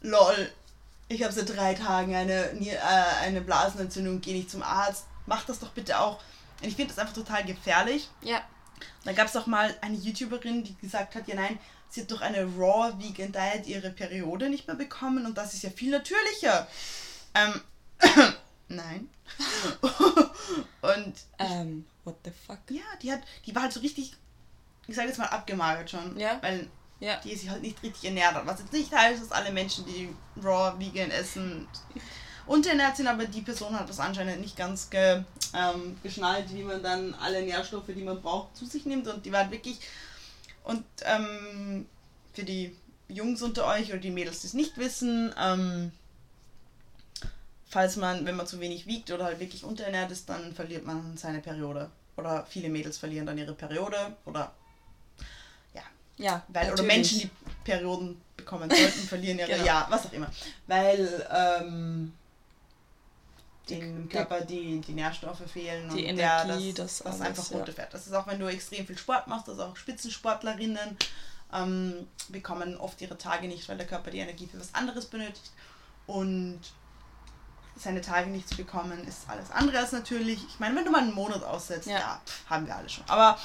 lol, 0.02 0.52
ich 1.08 1.24
habe 1.24 1.34
seit 1.34 1.56
drei 1.56 1.74
Tagen 1.74 2.16
eine, 2.16 2.52
äh, 2.52 2.78
eine 3.22 3.42
Blasenentzündung, 3.42 4.22
gehe 4.22 4.36
nicht 4.36 4.50
zum 4.50 4.64
Arzt. 4.64 5.06
Mach 5.28 5.46
das 5.46 5.60
doch 5.60 5.70
bitte 5.70 6.00
auch. 6.00 6.20
Und 6.62 6.68
ich 6.68 6.76
finde 6.76 6.94
das 6.94 7.00
einfach 7.00 7.14
total 7.14 7.44
gefährlich. 7.46 8.10
Ja. 8.22 8.42
Da 9.04 9.14
gab 9.14 9.28
es 9.28 9.34
doch 9.34 9.46
mal 9.46 9.76
eine 9.82 9.98
YouTuberin, 9.98 10.64
die 10.64 10.76
gesagt 10.78 11.16
hat, 11.16 11.28
ja 11.28 11.36
nein, 11.36 11.60
sie 11.96 12.02
hat 12.02 12.12
durch 12.12 12.22
eine 12.22 12.44
Raw 12.44 12.94
Vegan 13.00 13.32
Diet 13.32 13.68
ihre 13.68 13.90
Periode 13.90 14.50
nicht 14.50 14.68
mehr 14.68 14.76
bekommen 14.76 15.26
und 15.26 15.38
das 15.38 15.54
ist 15.54 15.64
ja 15.64 15.70
viel 15.70 15.92
natürlicher. 15.92 16.68
Ähm, 17.34 17.62
nein. 18.68 19.10
und. 20.82 21.14
Ähm, 21.40 21.86
what 22.04 22.18
the 22.24 22.32
fuck? 22.46 22.60
Ja, 22.70 22.84
die 23.02 23.12
hat, 23.12 23.22
die 23.46 23.56
war 23.56 23.64
halt 23.64 23.74
so 23.74 23.80
richtig, 23.80 24.14
ich 24.88 24.96
sage 24.96 25.08
jetzt 25.08 25.18
mal 25.18 25.25
abgemagert 25.28 25.90
schon. 25.90 26.20
Ja. 26.20 26.38
Weil 26.42 26.68
ja. 27.00 27.20
die 27.24 27.36
sich 27.36 27.50
halt 27.50 27.62
nicht 27.62 27.82
richtig 27.82 28.06
ernährt 28.06 28.36
hat. 28.36 28.46
Was 28.46 28.60
jetzt 28.60 28.74
nicht 28.74 28.94
heißt, 28.94 29.22
dass 29.22 29.32
alle 29.32 29.52
Menschen, 29.52 29.86
die 29.86 30.14
raw 30.44 30.78
vegan 30.78 31.12
essen, 31.12 31.68
unterernährt 32.46 32.98
sind, 32.98 33.08
aber 33.08 33.25
die 33.25 33.42
Person 33.42 33.78
hat 33.80 33.90
das 33.90 34.00
anscheinend 34.00 34.42
nicht 34.42 34.58
ganz 34.58 34.90
ge, 34.90 35.24
ähm, 35.54 35.98
geschnallt, 36.04 36.54
wie 36.54 36.64
man 36.64 36.84
dann 36.84 37.14
alle 37.16 37.42
Nährstoffe, 37.42 37.88
die 37.88 38.04
man 38.04 38.22
braucht, 38.22 38.56
zu 38.56 38.66
sich 38.66 38.86
nimmt. 38.86 39.08
Und 39.08 39.25
die 39.25 39.32
war 39.32 39.42
halt 39.42 39.52
wirklich. 39.52 39.80
Und 40.65 40.84
ähm, 41.03 41.86
für 42.34 42.43
die 42.43 42.75
Jungs 43.07 43.41
unter 43.41 43.65
euch 43.67 43.89
oder 43.89 44.00
die 44.00 44.12
Mädels, 44.12 44.41
die 44.41 44.48
es 44.48 44.53
nicht 44.53 44.77
wissen, 44.77 45.34
ähm, 45.39 45.91
falls 47.67 47.95
man, 47.98 48.25
wenn 48.25 48.36
man 48.36 48.48
zu 48.48 48.60
wenig 48.60 48.88
wiegt 48.88 49.12
oder 49.12 49.25
halt 49.25 49.39
wirklich 49.39 49.63
unterernährt 49.63 50.12
ist, 50.12 50.27
dann 50.29 50.53
verliert 50.53 50.86
man 50.86 51.17
seine 51.17 51.39
Periode. 51.39 51.89
Oder 52.17 52.45
viele 52.50 52.69
Mädels 52.69 52.98
verlieren 52.98 53.25
dann 53.25 53.38
ihre 53.38 53.53
Periode 53.53 54.15
oder 54.25 54.53
ja. 55.74 55.84
Ja. 56.17 56.43
Weil, 56.48 56.72
oder 56.72 56.84
Menschen, 56.84 57.19
die 57.19 57.29
Perioden 57.63 58.22
bekommen 58.38 58.69
sollten, 58.69 59.07
verlieren 59.07 59.39
ihre, 59.39 59.50
genau. 59.51 59.65
ja, 59.65 59.86
was 59.89 60.05
auch 60.07 60.13
immer. 60.13 60.31
Weil 60.67 61.27
ähm, 61.31 62.13
dem 63.69 64.10
Körper 64.10 64.41
die, 64.41 64.81
die 64.81 64.93
Nährstoffe 64.93 65.41
fehlen 65.51 65.89
die 65.89 66.03
und 66.03 66.10
Energie, 66.19 66.74
der, 66.74 66.86
das, 66.86 67.00
das, 67.00 67.19
das 67.19 67.22
einfach 67.22 67.51
runterfährt. 67.51 67.93
Ja. 67.93 67.98
Das 67.98 68.07
ist 68.07 68.13
auch, 68.13 68.27
wenn 68.27 68.39
du 68.39 68.48
extrem 68.48 68.86
viel 68.86 68.98
Sport 68.98 69.27
machst, 69.27 69.50
also 69.50 69.63
auch 69.63 69.75
Spitzensportlerinnen 69.75 70.98
ähm, 71.53 72.07
bekommen 72.29 72.77
oft 72.77 73.01
ihre 73.01 73.17
Tage 73.17 73.48
nicht, 73.48 73.67
weil 73.69 73.77
der 73.77 73.88
Körper 73.88 74.12
die 74.12 74.19
Energie 74.19 74.48
für 74.48 74.60
was 74.60 74.74
anderes 74.74 75.05
benötigt. 75.05 75.51
Und 76.07 76.60
seine 77.77 78.01
Tage 78.01 78.29
nicht 78.29 78.48
zu 78.48 78.55
bekommen, 78.55 79.05
ist 79.07 79.27
alles 79.27 79.51
andere 79.51 79.79
als 79.79 79.91
natürlich. 79.91 80.39
Ich 80.48 80.60
meine, 80.60 80.75
wenn 80.75 80.86
du 80.86 80.91
mal 80.91 81.01
einen 81.01 81.13
Monat 81.13 81.43
aussetzt, 81.43 81.88
ja, 81.88 82.00
ja 82.00 82.22
pff, 82.25 82.50
haben 82.50 82.67
wir 82.67 82.75
alle 82.75 82.89
schon. 82.89 83.03
Aber 83.07 83.38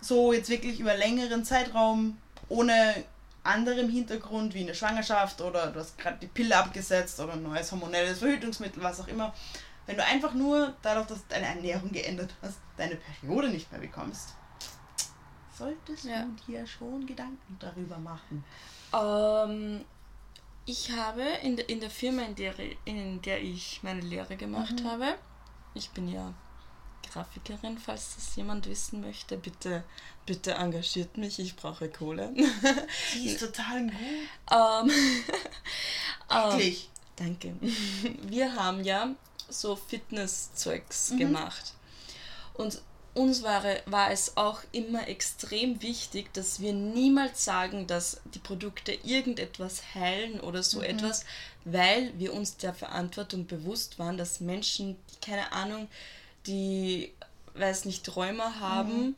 so 0.00 0.32
jetzt 0.32 0.50
wirklich 0.50 0.80
über 0.80 0.94
längeren 0.96 1.44
Zeitraum, 1.44 2.18
ohne 2.48 3.04
anderem 3.44 3.88
Hintergrund 3.88 4.54
wie 4.54 4.60
eine 4.60 4.74
Schwangerschaft 4.74 5.40
oder 5.40 5.68
du 5.68 5.80
hast 5.80 5.98
gerade 5.98 6.18
die 6.18 6.28
Pille 6.28 6.56
abgesetzt 6.56 7.18
oder 7.20 7.34
ein 7.34 7.42
neues 7.42 7.72
hormonelles 7.72 8.18
Verhütungsmittel, 8.18 8.82
was 8.82 9.00
auch 9.00 9.08
immer. 9.08 9.34
Wenn 9.86 9.96
du 9.96 10.04
einfach 10.04 10.34
nur 10.34 10.74
dadurch, 10.82 11.08
dass 11.08 11.26
deine 11.26 11.46
Ernährung 11.46 11.90
geändert 11.90 12.34
hast, 12.40 12.58
deine 12.76 12.96
Periode 12.96 13.48
nicht 13.48 13.70
mehr 13.72 13.80
bekommst, 13.80 14.34
solltest 15.58 16.04
ja. 16.04 16.24
du 16.24 16.52
dir 16.52 16.66
schon 16.66 17.04
Gedanken 17.06 17.56
darüber 17.58 17.98
machen. 17.98 18.44
Ähm, 18.94 19.84
ich 20.64 20.92
habe 20.92 21.22
in, 21.42 21.56
de, 21.56 21.66
in 21.66 21.80
der 21.80 21.90
Firma, 21.90 22.22
in 22.22 22.36
der, 22.36 22.54
in 22.84 23.20
der 23.22 23.42
ich 23.42 23.80
meine 23.82 24.00
Lehre 24.00 24.36
gemacht 24.36 24.80
mhm. 24.80 24.88
habe, 24.88 25.14
ich 25.74 25.90
bin 25.90 26.08
ja 26.08 26.32
Grafikerin, 27.10 27.78
falls 27.78 28.14
das 28.14 28.36
jemand 28.36 28.68
wissen 28.68 29.00
möchte, 29.00 29.36
bitte, 29.36 29.84
bitte 30.26 30.52
engagiert 30.52 31.16
mich, 31.16 31.38
ich 31.38 31.56
brauche 31.56 31.88
Kohle. 31.88 32.32
Die 33.14 33.26
ist 33.26 33.40
total 33.40 33.84
gut. 33.84 33.92
Ähm, 34.50 34.90
Wirklich? 36.50 36.84
Ähm, 36.84 36.90
danke. 37.16 37.54
Wir 38.22 38.54
haben 38.54 38.84
ja 38.84 39.14
so 39.48 39.76
Fitnesszeugs 39.76 41.10
mhm. 41.10 41.18
gemacht. 41.18 41.74
Und 42.54 42.80
uns 43.14 43.42
war, 43.42 43.62
war 43.86 44.10
es 44.10 44.36
auch 44.36 44.60
immer 44.72 45.06
extrem 45.06 45.82
wichtig, 45.82 46.32
dass 46.32 46.60
wir 46.60 46.72
niemals 46.72 47.44
sagen, 47.44 47.86
dass 47.86 48.20
die 48.34 48.38
Produkte 48.38 48.92
irgendetwas 48.92 49.94
heilen 49.94 50.40
oder 50.40 50.62
so 50.62 50.78
mhm. 50.78 50.84
etwas, 50.84 51.24
weil 51.64 52.18
wir 52.18 52.32
uns 52.32 52.56
der 52.56 52.72
Verantwortung 52.72 53.46
bewusst 53.46 53.98
waren, 53.98 54.16
dass 54.16 54.40
Menschen, 54.40 54.96
die 55.10 55.26
keine 55.26 55.52
Ahnung, 55.52 55.88
die, 56.46 57.12
weiß 57.54 57.84
nicht, 57.84 58.04
Träume 58.04 58.60
haben 58.60 59.06
mhm. 59.08 59.16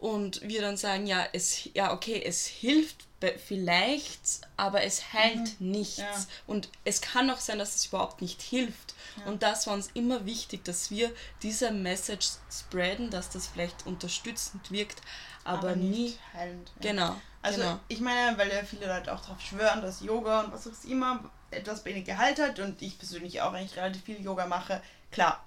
Und 0.00 0.40
wir 0.42 0.62
dann 0.62 0.76
sagen, 0.76 1.06
ja, 1.06 1.26
es, 1.32 1.68
ja, 1.74 1.92
okay, 1.92 2.22
es 2.24 2.46
hilft 2.46 3.06
vielleicht, 3.46 4.40
aber 4.56 4.82
es 4.82 5.12
heilt 5.12 5.60
mhm. 5.60 5.70
nichts. 5.72 5.98
Ja. 5.98 6.26
Und 6.46 6.70
es 6.84 7.02
kann 7.02 7.30
auch 7.30 7.38
sein, 7.38 7.58
dass 7.58 7.76
es 7.76 7.86
überhaupt 7.86 8.22
nicht 8.22 8.40
hilft. 8.40 8.94
Ja. 9.18 9.26
Und 9.26 9.42
das 9.42 9.66
war 9.66 9.74
uns 9.74 9.90
immer 9.92 10.24
wichtig, 10.24 10.64
dass 10.64 10.90
wir 10.90 11.12
diese 11.42 11.70
Message 11.70 12.28
spreaden, 12.50 13.10
dass 13.10 13.28
das 13.28 13.46
vielleicht 13.46 13.86
unterstützend 13.86 14.70
wirkt, 14.70 15.02
aber, 15.44 15.68
aber 15.68 15.76
nie 15.76 16.16
heilend. 16.32 16.72
Ja. 16.80 16.90
Genau. 16.90 17.20
Also 17.42 17.60
genau. 17.60 17.80
ich 17.88 18.00
meine, 18.00 18.36
weil 18.38 18.50
ja 18.50 18.62
viele 18.64 18.86
Leute 18.86 19.14
auch 19.14 19.20
darauf 19.20 19.40
schwören, 19.40 19.82
dass 19.82 20.00
Yoga 20.00 20.40
und 20.40 20.52
was 20.52 20.66
auch 20.66 20.84
immer 20.88 21.30
etwas 21.50 21.84
bei 21.84 21.90
ihnen 21.90 22.04
Gehalt 22.04 22.38
hat 22.38 22.58
und 22.58 22.80
ich 22.80 22.98
persönlich 22.98 23.40
auch 23.42 23.52
eigentlich 23.52 23.76
relativ 23.76 24.04
viel 24.04 24.22
Yoga 24.22 24.46
mache, 24.46 24.82
klar, 25.10 25.44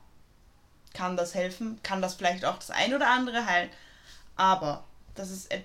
kann 0.94 1.18
das 1.18 1.34
helfen, 1.34 1.80
kann 1.82 2.02
das 2.02 2.16
vielleicht 2.16 2.46
auch 2.46 2.58
das 2.58 2.70
ein 2.70 2.94
oder 2.94 3.10
andere 3.10 3.46
heilen, 3.46 3.70
aber 4.36 4.84
das 5.16 5.30
ist 5.30 5.52
et 5.52 5.64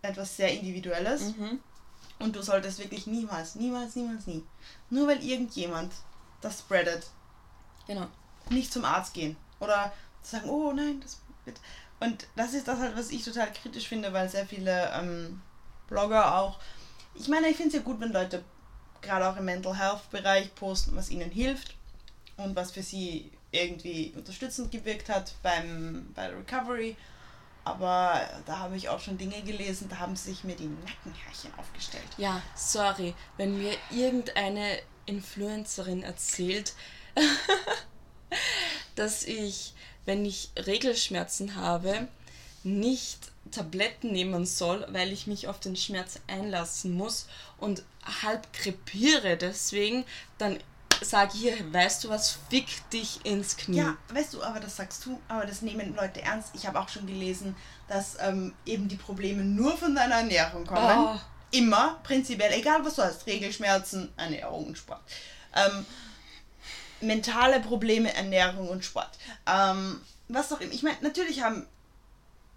etwas 0.00 0.36
sehr 0.36 0.52
Individuelles 0.52 1.36
mhm. 1.36 1.58
und 2.20 2.36
du 2.36 2.42
solltest 2.42 2.78
wirklich 2.78 3.08
niemals, 3.08 3.56
niemals, 3.56 3.96
niemals, 3.96 4.26
nie, 4.28 4.44
nur 4.90 5.08
weil 5.08 5.22
irgendjemand 5.22 5.92
das 6.40 6.60
spreadet, 6.60 7.10
genau. 7.86 8.06
nicht 8.50 8.72
zum 8.72 8.84
Arzt 8.84 9.12
gehen 9.12 9.36
oder 9.58 9.92
sagen, 10.22 10.48
oh 10.48 10.72
nein, 10.72 11.00
das 11.00 11.20
wird. 11.44 11.60
Und 12.00 12.28
das 12.36 12.54
ist 12.54 12.68
das 12.68 12.78
halt, 12.78 12.96
was 12.96 13.10
ich 13.10 13.24
total 13.24 13.52
kritisch 13.52 13.88
finde, 13.88 14.12
weil 14.12 14.28
sehr 14.28 14.46
viele 14.46 14.92
ähm, 14.94 15.40
Blogger 15.88 16.38
auch, 16.38 16.60
ich 17.14 17.26
meine, 17.26 17.48
ich 17.48 17.56
finde 17.56 17.68
es 17.68 17.74
ja 17.74 17.80
gut, 17.80 18.00
wenn 18.00 18.12
Leute 18.12 18.44
gerade 19.02 19.28
auch 19.28 19.36
im 19.36 19.44
Mental 19.44 19.76
Health 19.76 20.10
Bereich 20.10 20.54
posten, 20.54 20.94
was 20.96 21.10
ihnen 21.10 21.30
hilft 21.30 21.74
und 22.36 22.54
was 22.54 22.70
für 22.70 22.82
sie 22.82 23.32
irgendwie 23.50 24.12
unterstützend 24.16 24.70
gewirkt 24.70 25.08
hat 25.08 25.34
beim, 25.42 26.12
bei 26.14 26.28
der 26.28 26.38
Recovery. 26.38 26.96
Aber 27.68 28.26
da 28.46 28.60
habe 28.60 28.76
ich 28.78 28.88
auch 28.88 28.98
schon 28.98 29.18
Dinge 29.18 29.42
gelesen, 29.42 29.90
da 29.90 29.98
haben 29.98 30.16
sich 30.16 30.42
mir 30.42 30.56
die 30.56 30.68
Nackenhärchen 30.68 31.52
aufgestellt. 31.58 32.06
Ja, 32.16 32.40
sorry, 32.54 33.14
wenn 33.36 33.58
mir 33.58 33.74
irgendeine 33.90 34.78
Influencerin 35.04 36.02
erzählt, 36.02 36.72
dass 38.94 39.22
ich, 39.22 39.74
wenn 40.06 40.24
ich 40.24 40.50
Regelschmerzen 40.56 41.56
habe, 41.56 42.08
nicht 42.64 43.32
Tabletten 43.50 44.12
nehmen 44.12 44.46
soll, 44.46 44.86
weil 44.88 45.12
ich 45.12 45.26
mich 45.26 45.46
auf 45.46 45.60
den 45.60 45.76
Schmerz 45.76 46.20
einlassen 46.26 46.94
muss 46.94 47.26
und 47.58 47.82
halb 48.22 48.50
krepiere 48.54 49.36
deswegen, 49.36 50.06
dann 50.38 50.58
sage 51.06 51.32
hier, 51.34 51.72
weißt 51.72 52.04
du 52.04 52.08
was, 52.08 52.38
fick 52.48 52.88
dich 52.90 53.24
ins 53.24 53.56
Knie. 53.56 53.78
Ja, 53.78 53.96
weißt 54.12 54.34
du, 54.34 54.42
aber 54.42 54.60
das 54.60 54.76
sagst 54.76 55.04
du, 55.06 55.20
aber 55.28 55.46
das 55.46 55.62
nehmen 55.62 55.94
Leute 55.94 56.22
ernst. 56.22 56.50
Ich 56.54 56.66
habe 56.66 56.80
auch 56.80 56.88
schon 56.88 57.06
gelesen, 57.06 57.54
dass 57.88 58.16
ähm, 58.20 58.54
eben 58.66 58.88
die 58.88 58.96
Probleme 58.96 59.44
nur 59.44 59.76
von 59.76 59.94
deiner 59.94 60.16
Ernährung 60.16 60.66
kommen. 60.66 60.98
Oh. 60.98 61.20
Immer, 61.50 62.00
prinzipiell, 62.02 62.52
egal 62.52 62.84
was 62.84 62.96
du 62.96 63.02
hast, 63.02 63.26
Regelschmerzen, 63.26 64.12
Ernährung 64.16 64.66
und 64.66 64.78
Sport. 64.78 65.00
Ähm, 65.54 65.86
mentale 67.00 67.60
Probleme, 67.60 68.12
Ernährung 68.14 68.68
und 68.68 68.84
Sport. 68.84 69.18
Ähm, 69.46 70.00
was 70.28 70.52
auch 70.52 70.60
immer. 70.60 70.72
Ich 70.72 70.82
meine, 70.82 70.98
natürlich 71.00 71.42
haben 71.42 71.66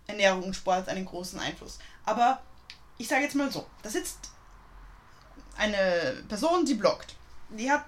Ernährung 0.07 0.43
und 0.43 0.55
Sport 0.55 0.89
einen 0.89 1.05
großen 1.05 1.39
Einfluss. 1.39 1.79
Aber 2.05 2.41
ich 2.97 3.07
sage 3.07 3.23
jetzt 3.23 3.35
mal 3.35 3.51
so, 3.51 3.65
da 3.81 3.89
sitzt 3.89 4.31
eine 5.57 6.23
Person, 6.27 6.65
die 6.65 6.73
bloggt. 6.73 7.15
Die 7.49 7.71
hat 7.71 7.85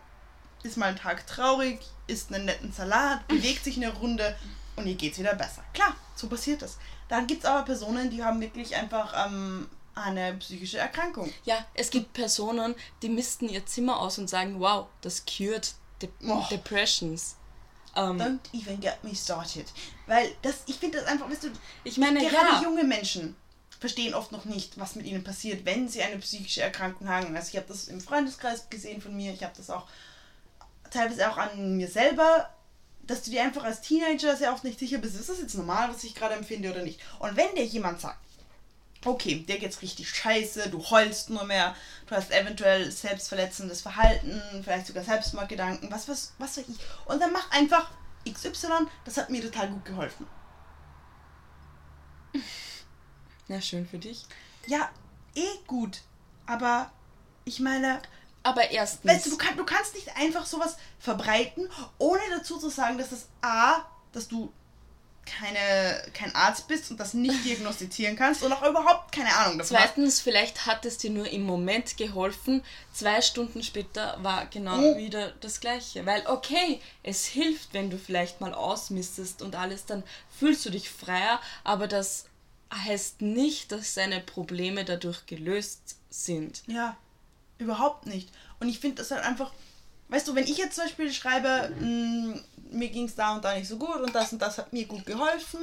ist 0.64 0.78
mal 0.78 0.88
einen 0.88 0.98
Tag 0.98 1.28
traurig, 1.28 1.80
isst 2.08 2.34
einen 2.34 2.46
netten 2.46 2.72
Salat, 2.72 3.28
bewegt 3.28 3.64
sich 3.64 3.78
eine 3.78 3.94
Runde 3.94 4.36
und 4.76 4.88
ihr 4.88 4.96
geht's 4.96 5.20
wieder 5.20 5.36
besser. 5.36 5.64
Klar, 5.74 5.96
so 6.16 6.28
passiert 6.28 6.62
das. 6.62 6.78
Dann 7.10 7.28
gibt 7.28 7.44
es 7.44 7.50
aber 7.50 7.64
Personen, 7.64 8.10
die 8.10 8.24
haben 8.24 8.42
wirklich 8.42 8.76
einfach 8.76 9.14
ähm, 9.26 9.70
eine 9.96 10.34
psychische 10.36 10.80
Erkrankung. 10.80 11.32
Ja, 11.46 11.66
es 11.74 11.90
gibt 11.90 12.14
Personen, 12.14 12.76
die 13.02 13.10
missten 13.10 13.50
ihr 13.50 13.66
Zimmer 13.66 14.00
aus 14.00 14.18
und 14.18 14.30
sagen, 14.30 14.60
wow, 14.60 14.88
das 15.02 15.26
cured 15.26 15.74
de 16.02 16.10
oh. 16.28 16.44
Depressions. 16.50 17.36
Um, 17.96 18.20
ähm, 18.20 18.40
Don't 18.54 18.60
even 18.60 18.80
get 18.80 19.04
me 19.04 19.16
started. 19.16 19.68
Weil 20.08 20.32
das, 20.42 20.64
ich 20.66 20.78
finde 20.78 20.98
das 20.98 21.08
einfach, 21.08 21.30
weißt 21.30 21.44
du, 21.44 21.50
ich 21.84 21.98
meine, 21.98 22.20
gerade 22.20 22.54
ja. 22.54 22.64
junge 22.64 22.84
Menschen 22.84 23.36
verstehen 23.80 24.16
oft 24.16 24.32
noch 24.32 24.46
nicht, 24.46 24.80
was 24.80 24.96
mit 24.96 25.06
ihnen 25.06 25.24
passiert, 25.24 25.66
wenn 25.66 25.88
sie 25.88 26.02
eine 26.02 26.18
psychische 26.18 26.62
Erkrankung 26.62 27.08
haben. 27.10 27.36
Also 27.36 27.50
ich 27.50 27.58
habe 27.58 27.68
das 27.68 27.90
im 27.90 28.02
Freundeskreis 28.02 28.70
gesehen 28.70 29.02
von 29.02 29.16
mir, 29.16 29.34
ich 29.34 29.44
habe 29.44 29.54
das 29.56 29.70
auch 29.70 29.88
teilweise 30.94 31.30
auch 31.30 31.38
an 31.38 31.78
mir 31.78 31.88
selber, 31.88 32.50
dass 33.04 33.24
du 33.24 33.32
dir 33.32 33.44
einfach 33.44 33.64
als 33.64 33.82
Teenager 33.82 34.36
sehr 34.36 34.54
oft 34.54 34.64
nicht 34.64 34.80
sicher 34.80 34.98
bist, 34.98 35.16
ist 35.16 35.30
das 35.30 35.40
jetzt 35.40 35.56
normal, 35.56 35.90
was 35.90 36.04
ich 36.04 36.16
gerade 36.16 36.36
empfinde 36.36 36.72
oder 36.72 36.84
nicht. 36.84 37.00
Und 37.20 37.36
wenn 37.36 37.54
dir 37.56 37.66
jemand 37.66 38.00
sagt, 38.00 38.18
okay, 39.06 39.40
dir 39.40 39.60
geht's 39.60 39.82
richtig 39.82 40.10
scheiße, 40.10 40.70
du 40.70 40.82
heulst 40.90 41.30
nur 41.30 41.44
mehr, 41.44 41.76
du 42.08 42.16
hast 42.16 42.32
eventuell 42.32 42.90
selbstverletzendes 42.90 43.82
Verhalten, 43.82 44.42
vielleicht 44.64 44.88
sogar 44.88 45.04
Selbstmordgedanken, 45.04 45.92
was, 45.92 46.08
was, 46.08 46.34
was 46.38 46.58
weiß 46.58 46.66
ich. 46.70 46.78
Und 47.06 47.22
dann 47.22 47.34
mach 47.34 47.52
einfach 47.52 47.92
XY, 48.30 48.88
das 49.04 49.18
hat 49.18 49.30
mir 49.30 49.42
total 49.42 49.70
gut 49.70 49.86
geholfen. 49.86 50.28
Ja, 53.50 53.60
schön 53.60 53.86
für 53.86 53.98
dich. 53.98 54.26
Ja, 54.68 54.90
eh 55.36 55.58
gut. 55.68 56.00
Aber 56.46 56.90
ich 57.44 57.60
meine, 57.60 58.02
aber 58.44 58.72
erstens. 58.72 59.12
Weißt 59.12 59.26
du, 59.26 59.32
du, 59.32 59.38
kann, 59.38 59.58
du 59.58 59.66
kannst 59.66 59.96
nicht 59.96 60.16
einfach 60.18 60.46
sowas 60.46 60.78
verbreiten, 61.00 61.70
ohne 61.98 62.22
dazu 62.32 62.58
zu 62.58 62.70
sagen, 62.70 62.98
dass 62.98 63.10
das 63.10 63.28
A, 63.42 63.86
dass 64.12 64.28
du 64.28 64.52
keine, 65.26 66.04
kein 66.14 66.36
Arzt 66.36 66.68
bist 66.68 66.92
und 66.92 67.00
das 67.00 67.14
nicht 67.14 67.46
diagnostizieren 67.46 68.16
kannst 68.16 68.44
und 68.44 68.52
auch 68.52 68.68
überhaupt 68.68 69.12
keine 69.12 69.34
Ahnung 69.36 69.58
davon 69.58 69.78
Zweitens, 69.78 70.16
hast. 70.16 70.22
vielleicht 70.22 70.66
hat 70.66 70.86
es 70.86 70.98
dir 70.98 71.10
nur 71.10 71.30
im 71.30 71.44
Moment 71.44 71.98
geholfen. 71.98 72.62
Zwei 72.92 73.22
Stunden 73.22 73.64
später 73.64 74.18
war 74.22 74.46
genau 74.48 74.78
oh. 74.78 74.98
wieder 74.98 75.32
das 75.40 75.60
Gleiche. 75.60 76.06
Weil, 76.06 76.26
okay, 76.28 76.82
es 77.04 77.26
hilft, 77.26 77.74
wenn 77.74 77.90
du 77.90 77.98
vielleicht 77.98 78.42
mal 78.42 78.54
ausmistest 78.54 79.42
und 79.42 79.56
alles, 79.56 79.86
dann 79.86 80.04
fühlst 80.38 80.66
du 80.66 80.70
dich 80.70 80.90
freier, 80.90 81.40
aber 81.64 81.88
das 81.88 82.26
heißt 82.74 83.22
nicht, 83.22 83.72
dass 83.72 83.94
deine 83.94 84.20
Probleme 84.20 84.84
dadurch 84.84 85.26
gelöst 85.26 85.98
sind. 86.10 86.64
Ja. 86.68 86.98
Überhaupt 87.58 88.06
nicht. 88.06 88.30
Und 88.60 88.70
ich 88.70 88.80
finde 88.80 88.98
das 88.98 89.12
halt 89.12 89.24
einfach, 89.24 89.52
weißt 90.10 90.28
du, 90.28 90.36
wenn 90.36 90.46
ich 90.46 90.58
jetzt 90.58 90.76
zum 90.76 90.86
Beispiel 90.86 91.12
schreibe, 91.12 91.74
mh, 91.80 91.86
mm, 91.86 92.44
mir 92.72 92.90
ging 92.90 93.06
es 93.06 93.16
da 93.16 93.36
und 93.36 93.44
da 93.44 93.54
nicht 93.56 93.68
so 93.68 93.78
gut 93.78 93.98
und 93.98 94.14
das 94.16 94.34
und 94.34 94.42
das 94.42 94.58
hat 94.58 94.74
mir 94.74 94.86
gut 94.86 95.06
geholfen, 95.06 95.60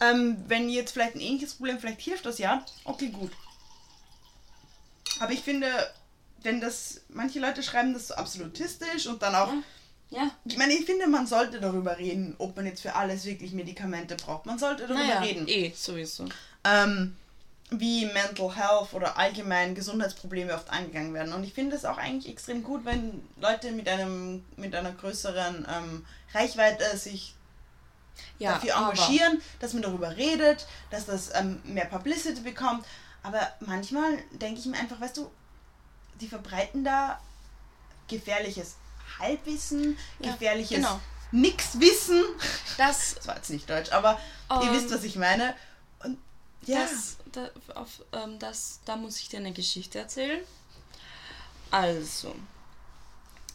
ähm, 0.00 0.36
wenn 0.46 0.68
jetzt 0.68 0.92
vielleicht 0.92 1.14
ein 1.14 1.20
ähnliches 1.20 1.54
Problem, 1.54 1.78
vielleicht 1.78 2.00
hilft 2.00 2.26
das 2.26 2.38
ja, 2.38 2.64
okay, 2.84 3.08
gut. 3.08 3.32
Aber 5.20 5.32
ich 5.32 5.40
finde, 5.40 5.68
wenn 6.42 6.60
das, 6.60 7.02
manche 7.08 7.40
Leute 7.40 7.62
schreiben 7.62 7.94
das 7.94 8.08
so 8.08 8.14
absolutistisch 8.14 9.06
und 9.06 9.22
dann 9.22 9.34
auch, 9.34 9.52
ja. 10.10 10.22
ja. 10.22 10.30
Ich 10.44 10.56
meine, 10.58 10.74
ich 10.74 10.84
finde, 10.84 11.06
man 11.06 11.26
sollte 11.26 11.60
darüber 11.60 11.98
reden, 11.98 12.34
ob 12.38 12.56
man 12.56 12.66
jetzt 12.66 12.82
für 12.82 12.94
alles 12.94 13.24
wirklich 13.24 13.52
Medikamente 13.52 14.16
braucht. 14.16 14.46
Man 14.46 14.58
sollte 14.58 14.86
darüber 14.86 15.00
naja, 15.00 15.20
reden. 15.20 15.48
Eh, 15.48 15.72
sowieso. 15.74 16.26
Ähm, 16.64 17.16
wie 17.70 18.06
Mental 18.06 18.54
Health 18.54 18.92
oder 18.92 19.18
allgemein 19.18 19.74
Gesundheitsprobleme 19.74 20.54
oft 20.54 20.70
angegangen 20.70 21.12
werden. 21.14 21.32
Und 21.32 21.42
ich 21.42 21.52
finde 21.52 21.74
es 21.74 21.84
auch 21.84 21.98
eigentlich 21.98 22.32
extrem 22.32 22.62
gut, 22.62 22.84
wenn 22.84 23.26
Leute 23.40 23.72
mit 23.72 23.88
einem 23.88 24.44
mit 24.56 24.74
einer 24.74 24.92
größeren 24.92 25.66
ähm, 25.68 26.06
Reichweite 26.32 26.96
sich 26.96 27.34
ja, 28.38 28.52
dafür 28.54 28.76
engagieren, 28.76 29.42
dass 29.58 29.72
man 29.72 29.82
darüber 29.82 30.16
redet, 30.16 30.66
dass 30.90 31.06
das 31.06 31.30
ähm, 31.34 31.60
mehr 31.64 31.86
Publicity 31.86 32.40
bekommt. 32.40 32.86
Aber 33.22 33.40
manchmal 33.60 34.18
denke 34.30 34.60
ich 34.60 34.66
mir 34.66 34.78
einfach, 34.78 35.00
weißt 35.00 35.16
du, 35.16 35.30
die 36.20 36.28
verbreiten 36.28 36.84
da 36.84 37.20
gefährliches 38.08 38.76
Halbwissen, 39.18 39.98
ja, 40.20 40.30
gefährliches 40.30 40.76
genau. 40.76 41.00
Nixwissen. 41.32 42.22
Das, 42.78 43.14
das 43.16 43.26
war 43.26 43.36
jetzt 43.36 43.50
nicht 43.50 43.68
deutsch, 43.68 43.90
aber 43.92 44.20
um, 44.48 44.62
ihr 44.62 44.72
wisst, 44.72 44.92
was 44.92 45.02
ich 45.02 45.16
meine. 45.16 45.54
Ja. 46.66 46.80
Das, 46.80 47.16
da, 47.32 47.50
auf, 47.74 48.02
ähm, 48.12 48.38
das, 48.38 48.80
da 48.84 48.96
muss 48.96 49.20
ich 49.20 49.28
dir 49.28 49.38
eine 49.38 49.52
Geschichte 49.52 49.98
erzählen. 49.98 50.42
Also, 51.70 52.34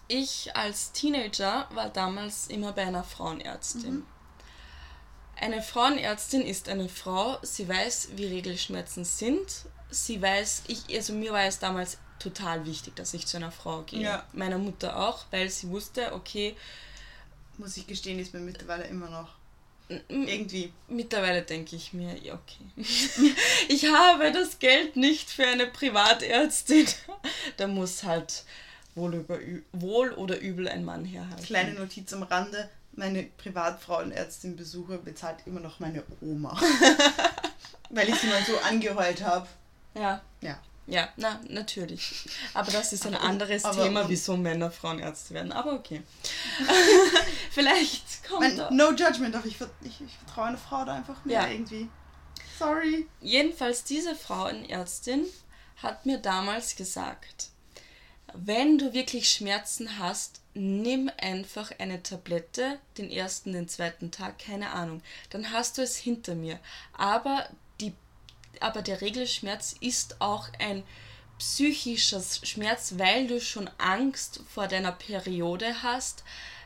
ich 0.07 0.55
als 0.55 0.91
Teenager 0.91 1.67
war 1.71 1.89
damals 1.89 2.47
immer 2.47 2.73
bei 2.73 2.83
einer 2.83 3.03
Frauenärztin. 3.03 3.95
Mhm. 3.95 4.05
Eine 5.35 5.61
Frauenärztin 5.61 6.41
ist 6.41 6.69
eine 6.69 6.87
Frau, 6.87 7.39
sie 7.41 7.67
weiß, 7.67 8.09
wie 8.15 8.25
Regelschmerzen 8.25 9.05
sind. 9.05 9.65
Sie 9.89 10.21
weiß, 10.21 10.63
ich, 10.67 10.83
also 10.95 11.13
mir 11.13 11.33
war 11.33 11.43
es 11.45 11.59
damals 11.59 11.97
total 12.19 12.65
wichtig, 12.65 12.95
dass 12.95 13.13
ich 13.13 13.25
zu 13.25 13.37
einer 13.37 13.51
Frau 13.51 13.81
gehe. 13.81 14.01
Ja. 14.01 14.25
Meiner 14.33 14.59
Mutter 14.59 14.97
auch, 14.97 15.25
weil 15.31 15.49
sie 15.49 15.69
wusste, 15.69 16.13
okay. 16.13 16.55
Muss 17.57 17.75
ich 17.77 17.87
gestehen, 17.87 18.19
ist 18.19 18.33
mir 18.33 18.39
mittlerweile 18.39 18.83
immer 18.83 19.09
noch. 19.09 19.29
Irgendwie. 20.07 20.71
Mittlerweile 20.87 21.41
denke 21.41 21.75
ich 21.75 21.93
mir, 21.93 22.15
ja, 22.17 22.33
okay. 22.33 22.65
ich 23.67 23.85
habe 23.85 24.31
das 24.31 24.59
Geld 24.59 24.95
nicht 24.95 25.29
für 25.29 25.45
eine 25.45 25.67
Privatärztin. 25.67 26.87
da 27.57 27.67
muss 27.67 28.03
halt 28.03 28.43
wohl, 28.95 29.15
über, 29.15 29.39
wohl 29.73 30.11
oder 30.11 30.39
übel 30.39 30.67
ein 30.67 30.85
Mann 30.85 31.05
herhalten. 31.05 31.43
Kleine 31.43 31.73
Notiz 31.73 32.13
am 32.13 32.23
Rande: 32.23 32.69
Meine 32.93 33.23
Privatfrauenärztin 33.23 34.55
besuche 34.55 34.97
bezahlt 34.97 35.39
immer 35.45 35.59
noch 35.59 35.79
meine 35.79 36.03
Oma. 36.21 36.59
Weil 37.89 38.09
ich 38.09 38.15
sie 38.15 38.27
mal 38.27 38.43
so 38.45 38.57
angeheult 38.59 39.21
habe. 39.23 39.47
Ja. 39.95 40.21
Ja. 40.41 40.59
Ja, 40.91 41.07
na, 41.15 41.39
natürlich. 41.47 42.29
Aber 42.53 42.69
das 42.69 42.91
ist 42.91 43.07
ein 43.07 43.15
anderes 43.15 43.63
aber, 43.63 43.83
Thema, 43.83 44.09
wieso 44.09 44.35
Männer 44.35 44.69
Frauenärzte 44.69 45.33
werden. 45.33 45.53
Aber 45.53 45.71
okay. 45.71 46.01
Vielleicht 47.51 48.27
kommt 48.27 48.41
mein, 48.41 48.57
da. 48.57 48.69
No 48.71 48.91
judgment, 48.91 49.33
aber 49.33 49.45
ich, 49.45 49.55
ich, 49.83 50.01
ich 50.01 50.17
vertraue 50.17 50.47
einer 50.47 50.57
Frau 50.57 50.83
da 50.83 50.95
einfach 50.95 51.23
mehr 51.23 51.43
ja. 51.43 51.47
irgendwie. 51.47 51.87
Sorry. 52.59 53.07
Jedenfalls, 53.21 53.85
diese 53.85 54.15
Frauenärztin 54.15 55.27
hat 55.77 56.05
mir 56.05 56.17
damals 56.17 56.75
gesagt, 56.75 57.51
wenn 58.33 58.77
du 58.77 58.91
wirklich 58.91 59.31
Schmerzen 59.31 59.97
hast, 59.97 60.41
nimm 60.53 61.09
einfach 61.17 61.71
eine 61.79 62.03
Tablette, 62.03 62.79
den 62.97 63.09
ersten, 63.09 63.53
den 63.53 63.69
zweiten 63.69 64.11
Tag, 64.11 64.39
keine 64.39 64.71
Ahnung. 64.71 65.01
Dann 65.29 65.51
hast 65.51 65.77
du 65.77 65.81
es 65.81 65.95
hinter 65.95 66.35
mir. 66.35 66.59
Aber, 66.91 67.47
aber 68.61 68.81
der 68.81 69.01
Regelschmerz 69.01 69.75
ist 69.79 70.21
auch 70.21 70.47
ein 70.59 70.83
psychischer 71.37 72.21
Schmerz, 72.43 72.93
weil 72.97 73.27
du 73.27 73.41
schon 73.41 73.69
Angst 73.77 74.41
vor 74.53 74.67
deiner 74.67 74.91
Periode 74.91 75.83
hast, 75.83 76.23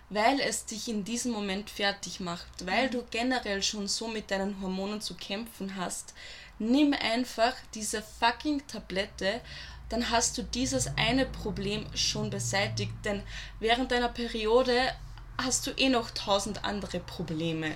weil 0.09 0.39
es 0.39 0.65
dich 0.65 0.87
in 0.87 1.03
diesem 1.03 1.31
Moment 1.31 1.69
fertig 1.69 2.19
macht, 2.19 2.65
weil 2.65 2.89
du 2.89 3.03
generell 3.09 3.63
schon 3.63 3.87
so 3.87 4.07
mit 4.07 4.29
deinen 4.31 4.61
Hormonen 4.61 5.01
zu 5.01 5.15
kämpfen 5.15 5.75
hast. 5.75 6.13
Nimm 6.59 6.93
einfach 6.93 7.53
diese 7.73 8.01
fucking 8.01 8.65
Tablette 8.67 9.41
dann 9.89 10.09
hast 10.09 10.37
du 10.37 10.43
dieses 10.43 10.87
eine 10.97 11.25
Problem 11.25 11.85
schon 11.95 12.29
beseitigt, 12.29 12.93
denn 13.03 13.21
während 13.59 13.91
deiner 13.91 14.09
Periode 14.09 14.93
hast 15.37 15.67
du 15.67 15.71
eh 15.71 15.89
noch 15.89 16.11
tausend 16.11 16.63
andere 16.63 16.99
Probleme. 16.99 17.75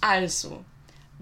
Also, 0.00 0.64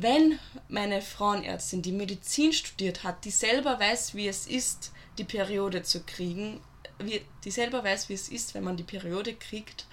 wenn 0.02 0.38
meine 0.68 1.02
Frauenärztin, 1.02 1.82
die 1.82 1.92
Medizin 1.92 2.52
studiert 2.52 3.04
hat, 3.04 3.24
die 3.24 3.30
selber 3.30 3.78
weiß, 3.78 4.14
wie 4.14 4.28
es 4.28 4.46
ist, 4.46 4.92
die 5.18 5.24
Periode 5.24 5.82
zu 5.82 6.02
kriegen, 6.02 6.60
wie, 6.98 7.20
die 7.44 7.50
selber 7.50 7.84
weiß, 7.84 8.08
wie 8.08 8.14
es 8.14 8.28
ist, 8.28 8.54
wenn 8.54 8.64
man 8.64 8.76
die 8.76 8.82
Periode 8.82 9.34
kriegt, 9.34 9.86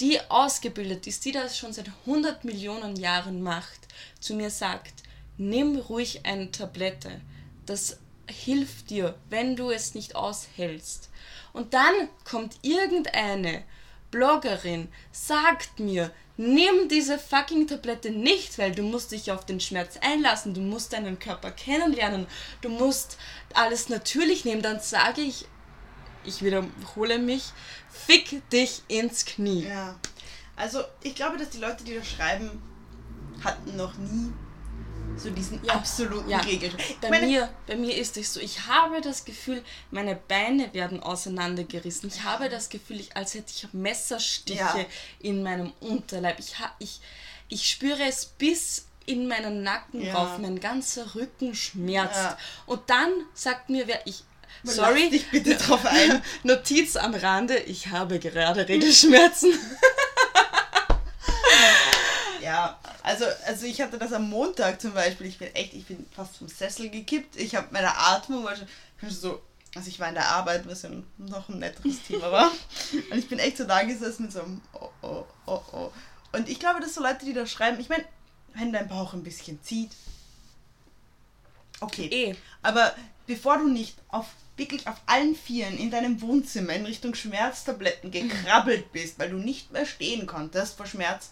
die 0.00 0.20
ausgebildet 0.28 1.06
ist, 1.06 1.24
die 1.24 1.32
das 1.32 1.56
schon 1.56 1.72
seit 1.72 1.90
100 2.06 2.44
Millionen 2.44 2.96
Jahren 2.96 3.42
macht, 3.42 3.88
zu 4.20 4.34
mir 4.34 4.50
sagt, 4.50 5.02
nimm 5.38 5.76
ruhig 5.76 6.26
eine 6.26 6.50
Tablette. 6.50 7.20
Das 7.66 7.98
hilft 8.28 8.90
dir, 8.90 9.14
wenn 9.30 9.56
du 9.56 9.70
es 9.70 9.94
nicht 9.94 10.16
aushältst. 10.16 11.08
Und 11.52 11.72
dann 11.72 12.08
kommt 12.24 12.58
irgendeine 12.62 13.62
Bloggerin, 14.10 14.88
sagt 15.12 15.78
mir, 15.78 16.10
nimm 16.36 16.88
diese 16.88 17.18
fucking 17.18 17.66
Tablette 17.66 18.10
nicht, 18.10 18.58
weil 18.58 18.72
du 18.72 18.82
musst 18.82 19.12
dich 19.12 19.30
auf 19.32 19.46
den 19.46 19.60
Schmerz 19.60 19.98
einlassen, 20.00 20.54
du 20.54 20.60
musst 20.60 20.92
deinen 20.92 21.18
Körper 21.18 21.50
kennenlernen, 21.50 22.26
du 22.60 22.68
musst 22.68 23.18
alles 23.54 23.88
natürlich 23.88 24.44
nehmen, 24.44 24.62
dann 24.62 24.80
sage 24.80 25.22
ich, 25.22 25.46
ich 26.24 26.42
wiederhole 26.42 27.18
mich, 27.18 27.44
fick 27.90 28.48
dich 28.50 28.82
ins 28.88 29.24
Knie. 29.24 29.66
Ja. 29.66 29.96
Also 30.56 30.82
ich 31.02 31.14
glaube, 31.14 31.36
dass 31.36 31.50
die 31.50 31.58
Leute, 31.58 31.84
die 31.84 31.94
das 31.94 32.08
schreiben, 32.08 32.62
hatten 33.44 33.76
noch 33.76 33.96
nie 33.98 34.32
so 35.16 35.30
diesen 35.30 35.64
ja, 35.64 35.74
absoluten 35.74 36.28
ja. 36.28 36.38
Regel. 36.38 36.70
Bei, 37.00 37.10
meine, 37.10 37.26
mir, 37.26 37.48
bei 37.66 37.76
mir 37.76 37.96
ist 37.96 38.16
es 38.16 38.34
so, 38.34 38.40
ich 38.40 38.66
habe 38.66 39.00
das 39.00 39.24
Gefühl, 39.24 39.62
meine 39.90 40.16
Beine 40.16 40.72
werden 40.74 41.02
auseinandergerissen. 41.02 42.08
Ich 42.08 42.22
habe 42.22 42.48
das 42.48 42.68
Gefühl, 42.68 43.00
ich, 43.00 43.16
als 43.16 43.34
hätte 43.34 43.52
ich 43.54 43.66
Messerstiche 43.72 44.58
ja. 44.58 44.86
in 45.20 45.42
meinem 45.42 45.72
Unterleib. 45.80 46.38
Ich, 46.38 46.54
ich, 46.78 47.00
ich 47.48 47.68
spüre 47.68 48.02
es 48.02 48.26
bis 48.26 48.86
in 49.06 49.28
meinen 49.28 49.62
Nacken 49.62 50.02
ja. 50.02 50.14
rauf, 50.14 50.38
mein 50.38 50.60
ganzer 50.60 51.14
Rücken 51.14 51.54
schmerzt. 51.54 52.36
Und 52.66 52.82
dann 52.88 53.10
sagt 53.34 53.70
mir 53.70 53.86
wer, 53.86 54.06
ich, 54.06 54.24
Sorry, 54.62 55.10
dich 55.10 55.30
bitte 55.30 55.54
drauf 55.54 55.84
ein. 55.84 56.22
Notiz 56.42 56.96
am 56.96 57.14
Rande, 57.14 57.56
ich 57.56 57.88
habe 57.88 58.18
gerade 58.18 58.68
Regelschmerzen. 58.68 59.52
ja, 62.46 62.78
also, 63.02 63.24
also 63.44 63.66
ich 63.66 63.80
hatte 63.80 63.98
das 63.98 64.12
am 64.12 64.30
Montag 64.30 64.80
zum 64.80 64.94
Beispiel. 64.94 65.26
Ich 65.26 65.38
bin 65.38 65.52
echt, 65.54 65.74
ich 65.74 65.84
bin 65.84 66.06
fast 66.14 66.36
vom 66.36 66.46
Sessel 66.46 66.90
gekippt. 66.90 67.34
Ich 67.34 67.56
habe 67.56 67.66
meine 67.72 67.96
Atmung 67.96 68.44
war 68.44 68.54
schon, 68.54 68.68
so, 69.10 69.42
also 69.74 69.88
ich 69.88 69.98
war 69.98 70.08
in 70.08 70.14
der 70.14 70.28
Arbeit, 70.28 70.64
was 70.68 70.82
ja 70.82 70.90
noch 71.18 71.48
ein 71.48 71.58
netteres 71.58 72.02
Thema 72.06 72.30
war. 72.30 72.52
Und 73.10 73.18
ich 73.18 73.28
bin 73.28 73.40
echt 73.40 73.56
so 73.56 73.64
da 73.64 73.82
gesessen 73.82 74.24
mit 74.24 74.32
so 74.32 74.42
einem 74.42 74.60
oh, 74.74 74.90
oh, 75.02 75.24
oh, 75.46 75.60
oh. 75.72 75.92
Und 76.32 76.48
ich 76.48 76.60
glaube, 76.60 76.80
dass 76.80 76.94
so 76.94 77.02
Leute, 77.02 77.24
die 77.24 77.32
da 77.32 77.46
schreiben, 77.46 77.80
ich 77.80 77.88
meine, 77.88 78.04
wenn 78.54 78.72
dein 78.72 78.86
Bauch 78.86 79.12
ein 79.12 79.24
bisschen 79.24 79.60
zieht, 79.64 79.90
okay. 81.80 82.06
Eh. 82.12 82.36
Aber 82.62 82.94
bevor 83.26 83.58
du 83.58 83.68
nicht 83.68 83.96
auf 84.08 84.26
wirklich 84.56 84.86
auf 84.86 84.96
allen 85.06 85.34
Vieren 85.34 85.76
in 85.76 85.90
deinem 85.90 86.22
Wohnzimmer 86.22 86.74
in 86.74 86.86
Richtung 86.86 87.14
Schmerztabletten 87.14 88.12
gekrabbelt 88.12 88.92
bist, 88.92 89.18
weil 89.18 89.30
du 89.30 89.36
nicht 89.36 89.72
mehr 89.72 89.84
stehen 89.84 90.26
konntest 90.26 90.76
vor 90.76 90.86
Schmerz, 90.86 91.30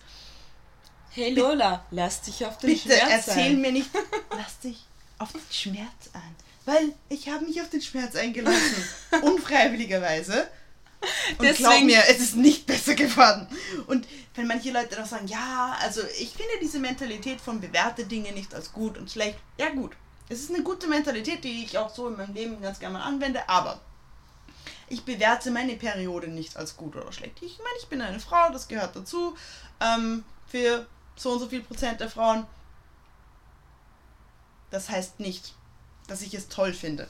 Hey 1.15 1.33
Lola, 1.33 1.87
lass 1.93 2.23
dich 2.23 2.45
auf 2.45 2.59
den 2.59 2.71
bitte 2.71 2.89
Schmerz 2.89 3.01
ein. 3.01 3.07
Bitte 3.07 3.31
erzähl 3.31 3.57
mir 3.57 3.71
nicht, 3.71 3.89
lass 4.31 4.59
dich 4.59 4.85
auf 5.19 5.31
den 5.31 5.41
Schmerz 5.49 6.11
ein. 6.13 6.35
Weil 6.65 6.93
ich 7.09 7.29
habe 7.29 7.45
mich 7.45 7.61
auf 7.61 7.71
den 7.71 7.83
Schmerz 7.83 8.17
eingelassen. 8.17 8.85
unfreiwilligerweise. 9.23 10.49
Und 11.39 11.43
Deswegen, 11.43 11.69
glaub 11.69 11.85
mir, 11.85 12.03
es 12.09 12.19
ist 12.19 12.35
nicht 12.35 12.67
besser 12.67 12.95
geworden. 12.95 13.47
Und 13.87 14.09
wenn 14.35 14.49
manche 14.49 14.73
Leute 14.73 14.97
doch 14.97 15.07
sagen, 15.07 15.29
ja, 15.29 15.77
also 15.83 16.01
ich 16.19 16.31
finde 16.31 16.55
diese 16.61 16.81
Mentalität 16.81 17.41
von 17.41 17.61
bewerte 17.61 18.07
Dinge 18.07 18.33
nicht 18.33 18.53
als 18.53 18.73
gut 18.73 18.99
und 18.99 19.09
schlecht. 19.09 19.39
Ja 19.57 19.69
gut, 19.69 19.93
es 20.29 20.41
ist 20.41 20.53
eine 20.53 20.65
gute 20.65 20.89
Mentalität, 20.89 21.45
die 21.45 21.63
ich 21.63 21.79
auch 21.79 21.95
so 21.95 22.09
in 22.09 22.17
meinem 22.17 22.35
Leben 22.35 22.61
ganz 22.61 22.81
gerne 22.81 22.99
mal 22.99 23.05
anwende, 23.05 23.49
aber 23.49 23.81
ich 24.89 25.05
bewerte 25.05 25.53
meine 25.53 25.77
Periode 25.77 26.27
nicht 26.27 26.57
als 26.57 26.77
gut 26.77 26.97
oder 26.97 27.13
schlecht. 27.13 27.41
Ich 27.41 27.59
meine, 27.59 27.77
ich 27.81 27.87
bin 27.87 28.01
eine 28.01 28.19
Frau, 28.19 28.51
das 28.51 28.67
gehört 28.67 28.97
dazu. 28.97 29.37
Ähm, 29.81 30.25
für 30.49 30.87
so 31.17 31.33
und 31.33 31.41
so 31.41 31.49
viel 31.49 31.63
Prozent 31.63 32.01
der 32.01 32.11
Frauen. 32.11 32.47
Das 34.71 34.89
heißt 34.89 35.21
nicht, 35.21 35.55
dass 36.09 36.23
ich 36.23 36.35
es 36.35 36.49
toll 36.49 36.73
finde, 36.73 37.09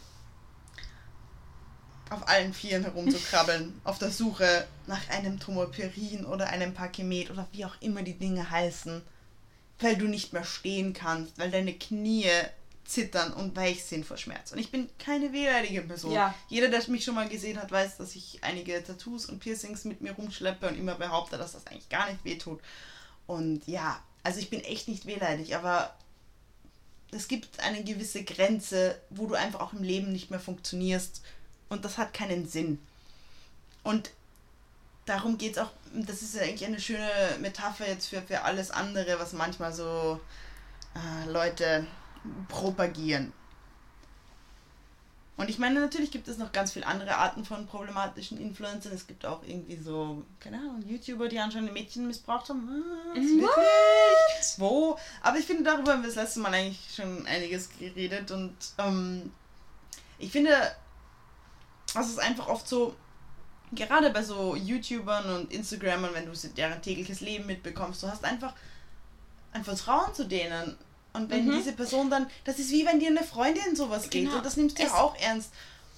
auf 2.11 2.29
allen 2.29 2.53
Vieren 2.53 2.85
herumzukrabbeln, 2.85 3.81
auf 3.85 3.99
der 3.99 4.11
Suche 4.11 4.67
nach 4.87 5.09
einem 5.09 5.40
Tomoperin 5.40 6.27
oder 6.27 6.49
einem 6.49 6.75
Pakemet 6.75 7.31
oder 7.31 7.49
wie 7.53 7.64
auch 7.64 7.75
immer 7.81 8.03
die 8.03 8.19
Dinge 8.19 8.51
heißen, 8.51 9.03
weil 9.81 9.97
du 9.97 10.07
nicht 10.07 10.33
mehr 10.33 10.45
stehen 10.45 10.93
kannst, 10.93 11.38
weil 11.38 11.51
deine 11.51 11.75
Knie 11.75 12.31
zittern 12.85 13.33
und 13.33 13.57
weich 13.57 13.85
sind 13.85 14.05
vor 14.05 14.17
Schmerz. 14.17 14.53
Und 14.53 14.59
ich 14.59 14.71
bin 14.71 14.88
keine 14.99 15.33
wehleidige 15.33 15.83
Person. 15.83 16.12
Ja. 16.12 16.35
Jeder, 16.49 16.69
der 16.69 16.87
mich 16.88 17.05
schon 17.05 17.14
mal 17.14 17.29
gesehen 17.29 17.61
hat, 17.61 17.71
weiß, 17.71 17.97
dass 17.97 18.14
ich 18.14 18.40
einige 18.43 18.83
Tattoos 18.85 19.27
und 19.27 19.40
Piercings 19.40 19.85
mit 19.85 20.01
mir 20.01 20.12
rumschleppe 20.12 20.69
und 20.69 20.79
immer 20.79 20.95
behaupte, 20.95 21.38
dass 21.38 21.53
das 21.53 21.67
eigentlich 21.67 21.88
gar 21.88 22.11
nicht 22.11 22.25
wehtut. 22.25 22.61
Und 23.26 23.66
ja, 23.66 24.00
also 24.22 24.38
ich 24.40 24.50
bin 24.50 24.60
echt 24.60 24.88
nicht 24.88 25.06
wehleidig, 25.06 25.56
aber 25.56 25.94
es 27.12 27.28
gibt 27.28 27.60
eine 27.60 27.84
gewisse 27.84 28.24
Grenze, 28.24 29.00
wo 29.10 29.26
du 29.26 29.34
einfach 29.34 29.60
auch 29.60 29.72
im 29.72 29.82
Leben 29.82 30.12
nicht 30.12 30.30
mehr 30.30 30.40
funktionierst. 30.40 31.22
Und 31.68 31.84
das 31.84 31.98
hat 31.98 32.12
keinen 32.12 32.48
Sinn. 32.48 32.78
Und 33.82 34.10
darum 35.06 35.38
geht 35.38 35.52
es 35.52 35.58
auch, 35.58 35.70
das 35.92 36.22
ist 36.22 36.34
ja 36.34 36.42
eigentlich 36.42 36.66
eine 36.66 36.80
schöne 36.80 37.10
Metapher 37.40 37.87
jetzt 37.87 38.08
für, 38.08 38.22
für 38.22 38.42
alles 38.42 38.70
andere, 38.70 39.18
was 39.18 39.32
manchmal 39.32 39.72
so 39.72 40.20
äh, 40.94 41.30
Leute 41.30 41.87
propagieren. 42.48 43.32
Und 45.37 45.51
ich 45.51 45.59
meine, 45.59 45.81
natürlich 45.81 46.12
gibt 46.12 46.29
es 46.29 46.38
noch 46.38 46.53
ganz 46.53 46.73
viele 46.73 46.87
andere 46.87 47.16
Arten 47.16 47.44
von 47.44 47.66
problematischen 47.66 48.38
Influencern. 48.40 48.92
Es 48.92 49.09
gibt 49.09 49.27
auch 49.27 49.42
irgendwie 49.44 49.77
so, 49.77 50.23
keine 50.38 50.59
Ahnung, 50.59 50.85
YouTuber, 50.87 51.29
die 51.29 51.40
anscheinend 51.40 51.73
Mädchen 51.73 52.07
missbraucht 52.07 52.49
haben. 52.51 52.68
Was? 53.09 53.18
Mhm. 53.18 53.40
Wirklich? 53.40 54.59
Wo? 54.59 54.97
Aber 55.23 55.38
ich 55.38 55.44
finde, 55.44 55.64
darüber 55.64 55.92
haben 55.92 56.03
wir 56.03 56.09
das 56.09 56.16
letzte 56.16 56.38
Mal 56.38 56.55
eigentlich 56.55 56.79
schon 56.94 57.27
einiges 57.27 57.68
geredet. 57.77 58.31
Und 58.31 58.55
ähm, 58.79 59.33
ich 60.18 60.31
finde, 60.31 60.53
es 61.99 62.09
ist 62.09 62.20
einfach 62.20 62.47
oft 62.47 62.68
so, 62.68 62.94
gerade 63.73 64.11
bei 64.11 64.23
so 64.23 64.55
YouTubern 64.55 65.35
und 65.35 65.53
Instagramern, 65.53 66.14
wenn 66.14 66.27
du 66.27 66.49
deren 66.57 66.81
tägliches 66.81 67.20
Leben 67.20 67.47
mitbekommst, 67.47 68.05
du 68.05 68.09
hast 68.09 68.25
einfach 68.25 68.55
ein 69.53 69.64
Vertrauen 69.64 70.14
zu 70.14 70.27
denen. 70.27 70.77
Und 71.14 71.31
wenn 71.31 71.46
mhm. 71.46 71.57
diese 71.57 71.72
Person 71.72 72.11
dann, 72.11 72.29
das 72.44 72.59
ist 72.59 72.70
wie 72.70 72.85
wenn 72.85 73.00
dir 73.00 73.09
eine 73.09 73.24
Freundin 73.24 73.74
sowas 73.74 74.11
geht 74.11 74.24
genau. 74.24 74.37
und 74.37 74.46
das 74.46 74.57
nimmst 74.57 74.79
du 74.79 74.83
ja 74.83 74.94
auch 74.94 75.16
ernst. 75.16 75.50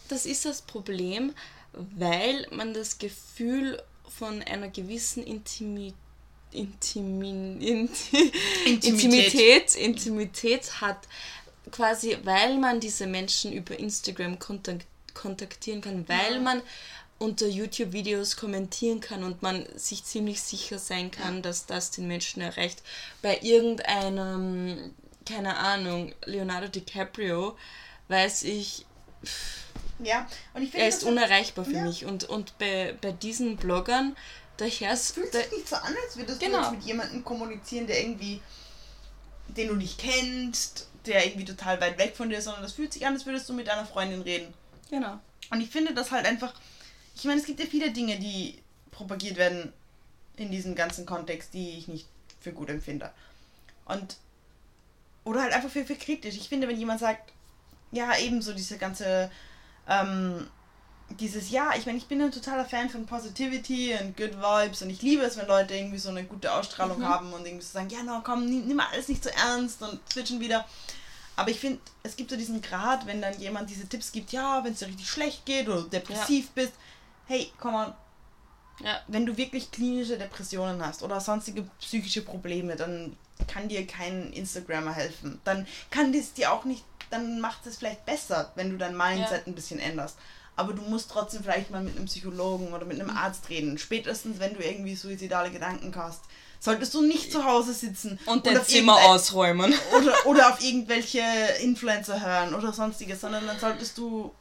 Das 0.09 0.25
ist 0.25 0.45
das 0.45 0.63
Problem, 0.63 1.35
weil 1.73 2.47
man 2.53 2.73
das 2.75 2.99
Gefühl 2.99 3.83
von 4.09 4.43
einer 4.43 4.69
gewissen 4.69 5.25
Intimität 5.25 5.95
Intimin, 6.53 7.61
Inti 7.61 8.33
Intimität. 8.65 9.75
Intimität 9.75 10.81
hat, 10.81 11.07
quasi 11.71 12.17
weil 12.25 12.59
man 12.59 12.81
diese 12.81 13.07
Menschen 13.07 13.53
über 13.53 13.79
Instagram 13.79 14.39
kontaktieren 14.39 15.81
kann, 15.81 16.09
weil 16.09 16.35
ja. 16.35 16.41
man 16.41 16.63
unter 17.19 17.47
YouTube-Videos 17.47 18.37
kommentieren 18.37 19.01
kann 19.01 19.25
und 19.25 19.43
man 19.43 19.67
sich 19.75 20.05
ziemlich 20.05 20.43
sicher 20.43 20.79
sein 20.79 21.11
kann, 21.11 21.37
ja. 21.37 21.43
dass 21.43 21.67
das 21.67 21.91
den 21.91 22.07
Menschen 22.09 22.43
erreicht. 22.43 22.83
Bei 23.23 23.39
irgendeinem, 23.41 24.95
keine 25.27 25.57
Ahnung, 25.57 26.15
Leonardo 26.25 26.69
DiCaprio 26.69 27.57
weiß 28.09 28.45
ich, 28.45 28.87
ja, 29.99 30.27
und 30.55 30.63
ich 30.63 30.71
finde, 30.71 30.85
er 30.85 30.89
ist 30.89 31.05
unerreichbar 31.05 31.65
für 31.65 31.73
ja. 31.73 31.83
mich. 31.83 32.05
Und, 32.05 32.25
und 32.25 32.57
bei, 32.59 32.95
bei 33.01 33.13
diesen 33.13 33.57
Bloggern, 33.57 34.15
daher 34.59 34.93
Es 34.93 35.11
fühlt 35.13 35.33
sich 35.33 35.51
nicht 35.51 35.69
so 35.69 35.77
an, 35.77 35.95
als 36.05 36.17
würdest 36.17 36.39
genau. 36.39 36.59
du 36.59 36.65
jetzt 36.65 36.73
mit 36.73 36.83
jemandem 36.85 37.25
kommunizieren, 37.25 37.87
der 37.87 38.01
irgendwie, 38.01 38.41
den 39.49 39.69
du 39.69 39.75
nicht 39.75 39.99
kennst, 39.99 40.89
der 41.07 41.25
irgendwie 41.25 41.47
total 41.47 41.81
weit 41.81 41.99
weg 41.99 42.15
von 42.15 42.29
dir 42.29 42.39
ist, 42.39 42.45
sondern 42.45 42.63
das 42.63 42.75
fühlt 42.75 42.93
sich 42.93 43.07
an, 43.07 43.15
als 43.15 43.27
würdest 43.27 43.49
du 43.49 43.55
mit 43.55 43.69
einer 43.69 43.87
Freundin 43.87 44.21
reden. 44.21 44.53
Genau. 44.91 45.19
Und 45.51 45.61
ich 45.61 45.71
finde 45.71 45.95
das 45.95 46.11
halt 46.11 46.27
einfach 46.27 46.53
ich 47.17 47.25
meine, 47.25 47.41
es 47.41 47.47
gibt 47.47 47.61
ja 47.61 47.67
viele 47.67 47.91
Dinge, 47.91 48.19
die 48.19 48.59
propagiert 48.91 49.37
werden 49.37 49.73
in 50.37 50.51
diesem 50.51 50.75
ganzen 50.75 51.07
Kontext, 51.07 51.55
die 51.55 51.79
ich 51.79 51.89
nicht 51.89 52.07
für 52.41 52.53
gut 52.53 52.69
empfinde. 52.69 53.11
Und 53.87 54.17
oder 55.27 55.43
halt 55.43 55.53
einfach 55.53 55.69
für, 55.69 55.85
für 55.85 55.97
kritisch. 55.97 56.37
Ich 56.37 56.49
finde, 56.49 56.69
wenn 56.69 56.79
jemand 56.79 57.01
sagt, 57.01 57.33
ja, 57.91 58.17
ebenso 58.17 58.53
diese 58.53 58.79
ganze, 58.79 59.29
ähm, 59.89 60.47
dieses, 61.19 61.51
ja, 61.51 61.73
ich 61.77 61.85
meine, 61.85 61.99
ich 61.99 62.07
bin 62.07 62.23
ein 62.23 62.31
totaler 62.31 62.65
Fan 62.65 62.89
von 62.89 63.07
Positivity 63.07 63.95
und 64.01 64.17
Good 64.17 64.37
Vibes 64.37 64.83
und 64.83 64.91
ich 64.91 65.03
liebe 65.03 65.25
es, 65.25 65.37
wenn 65.37 65.49
Leute 65.49 65.75
irgendwie 65.75 65.99
so 65.99 66.11
eine 66.11 66.25
gute 66.25 66.53
Ausstrahlung 66.53 67.01
mhm. 67.01 67.09
haben 67.09 67.33
und 67.33 67.45
irgendwie 67.45 67.65
so 67.65 67.73
sagen, 67.73 67.91
ja, 67.91 68.05
no, 68.05 68.21
komm, 68.23 68.47
nimm, 68.47 68.69
nimm 68.69 68.79
alles 68.79 69.09
nicht 69.09 69.25
so 69.25 69.31
ernst 69.31 69.83
und 69.83 70.01
switchen 70.13 70.39
wieder. 70.39 70.65
Aber 71.35 71.51
ich 71.51 71.59
finde, 71.59 71.81
es 72.05 72.15
gibt 72.15 72.31
so 72.31 72.37
diesen 72.37 72.63
Grad, 72.63 73.07
wenn 73.07 73.21
dann 73.21 73.39
jemand 73.41 73.69
diese 73.69 73.89
Tipps 73.89 74.13
gibt, 74.13 74.31
ja, 74.31 74.63
wenn 74.63 74.75
es 74.75 74.79
dir 74.79 74.87
richtig 74.87 75.11
schlecht 75.11 75.45
geht 75.45 75.69
oder 75.69 75.83
depressiv 75.83 76.47
ja. 76.47 76.63
bist, 76.63 76.73
hey, 77.27 77.51
komm 77.59 77.75
on. 77.75 77.93
Ja. 78.85 79.01
Wenn 79.07 79.27
du 79.27 79.37
wirklich 79.37 79.71
klinische 79.71 80.19
Depressionen 80.19 80.85
hast 80.85 81.03
oder 81.03 81.21
sonstige 81.21 81.65
psychische 81.81 82.23
Probleme, 82.23 82.77
dann 82.77 83.17
kann 83.49 83.69
dir 83.69 83.87
kein 83.87 84.33
Instagrammer 84.33 84.93
helfen. 84.93 85.41
Dann 85.45 85.67
kann 85.91 86.13
das 86.13 86.33
dir 86.33 86.53
auch 86.53 86.65
nicht, 86.65 86.85
dann 87.11 87.41
macht 87.41 87.67
es 87.67 87.79
vielleicht 87.79 88.05
besser, 88.05 88.53
wenn 88.55 88.71
du 88.71 88.77
dein 88.77 88.97
Mindset 88.97 89.41
ja. 89.41 89.47
ein 89.47 89.55
bisschen 89.55 89.79
änderst. 89.79 90.17
Aber 90.57 90.73
du 90.73 90.83
musst 90.83 91.11
trotzdem 91.11 91.43
vielleicht 91.43 91.71
mal 91.71 91.83
mit 91.83 91.97
einem 91.97 92.07
Psychologen 92.07 92.73
oder 92.73 92.87
mit 92.87 92.99
einem 92.99 93.11
mhm. 93.11 93.17
Arzt 93.17 93.49
reden. 93.51 93.77
Spätestens, 93.77 94.41
wenn 94.41 94.55
du 94.55 94.65
irgendwie 94.65 94.95
suizidale 94.95 95.51
Gedanken 95.51 95.95
hast, 95.95 96.23
solltest 96.59 96.95
du 96.95 97.03
nicht 97.03 97.31
zu 97.31 97.45
Hause 97.45 97.75
sitzen 97.75 98.19
und 98.25 98.47
dein 98.47 98.65
Zimmer 98.65 98.97
ausräumen. 99.05 99.75
Oder, 99.93 100.27
oder 100.27 100.49
auf 100.53 100.63
irgendwelche 100.63 101.21
Influencer 101.61 102.21
hören 102.25 102.55
oder 102.55 102.73
sonstiges, 102.73 103.21
sondern 103.21 103.47
dann 103.47 103.59
solltest 103.59 103.99
du 103.99 104.35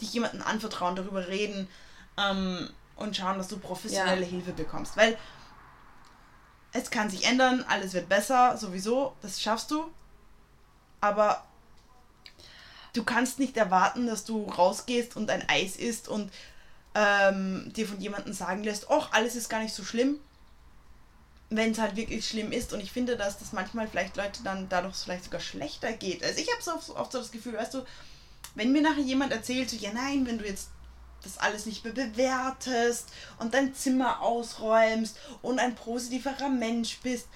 dich 0.00 0.14
jemandem 0.14 0.42
anvertrauen, 0.42 0.96
darüber 0.96 1.26
reden, 1.26 1.68
ähm, 2.16 2.70
und 2.96 3.16
schauen, 3.16 3.38
dass 3.38 3.48
du 3.48 3.58
professionelle 3.58 4.22
ja. 4.22 4.28
Hilfe 4.28 4.52
bekommst. 4.52 4.96
Weil 4.96 5.16
es 6.72 6.90
kann 6.90 7.10
sich 7.10 7.26
ändern, 7.26 7.64
alles 7.68 7.92
wird 7.92 8.08
besser, 8.08 8.56
sowieso, 8.56 9.14
das 9.22 9.40
schaffst 9.40 9.70
du. 9.70 9.90
Aber 11.00 11.44
du 12.92 13.04
kannst 13.04 13.38
nicht 13.38 13.56
erwarten, 13.56 14.06
dass 14.06 14.24
du 14.24 14.44
rausgehst 14.44 15.16
und 15.16 15.30
ein 15.30 15.48
Eis 15.48 15.76
isst 15.76 16.08
und 16.08 16.32
ähm, 16.94 17.72
dir 17.74 17.86
von 17.86 18.00
jemandem 18.00 18.32
sagen 18.32 18.64
lässt, 18.64 18.90
ach, 18.90 19.12
alles 19.12 19.34
ist 19.34 19.48
gar 19.48 19.60
nicht 19.60 19.74
so 19.74 19.84
schlimm, 19.84 20.18
wenn 21.50 21.72
es 21.72 21.78
halt 21.78 21.96
wirklich 21.96 22.26
schlimm 22.26 22.52
ist. 22.52 22.72
Und 22.72 22.80
ich 22.80 22.92
finde, 22.92 23.16
dass 23.16 23.38
das 23.38 23.52
manchmal 23.52 23.88
vielleicht 23.88 24.16
Leute 24.16 24.42
dann 24.42 24.68
dadurch 24.68 24.96
vielleicht 24.96 25.24
sogar 25.24 25.40
schlechter 25.40 25.92
geht. 25.92 26.22
Also 26.22 26.40
ich 26.40 26.48
habe 26.52 26.62
so 26.62 26.96
oft 26.96 27.12
so 27.12 27.18
das 27.18 27.30
Gefühl, 27.30 27.54
weißt 27.54 27.74
du, 27.74 27.84
wenn 28.54 28.72
mir 28.72 28.82
nachher 28.82 29.02
jemand 29.02 29.32
erzählt, 29.32 29.70
so, 29.70 29.76
ja 29.76 29.92
nein, 29.92 30.26
wenn 30.26 30.38
du 30.38 30.46
jetzt 30.46 30.70
das 31.22 31.38
alles 31.38 31.66
nicht 31.66 31.84
mehr 31.84 31.92
bewertest 31.92 33.08
und 33.38 33.54
dein 33.54 33.74
Zimmer 33.74 34.20
ausräumst 34.20 35.16
und 35.40 35.58
ein 35.58 35.74
positiverer 35.74 36.48
Mensch 36.48 36.98
bist, 37.02 37.28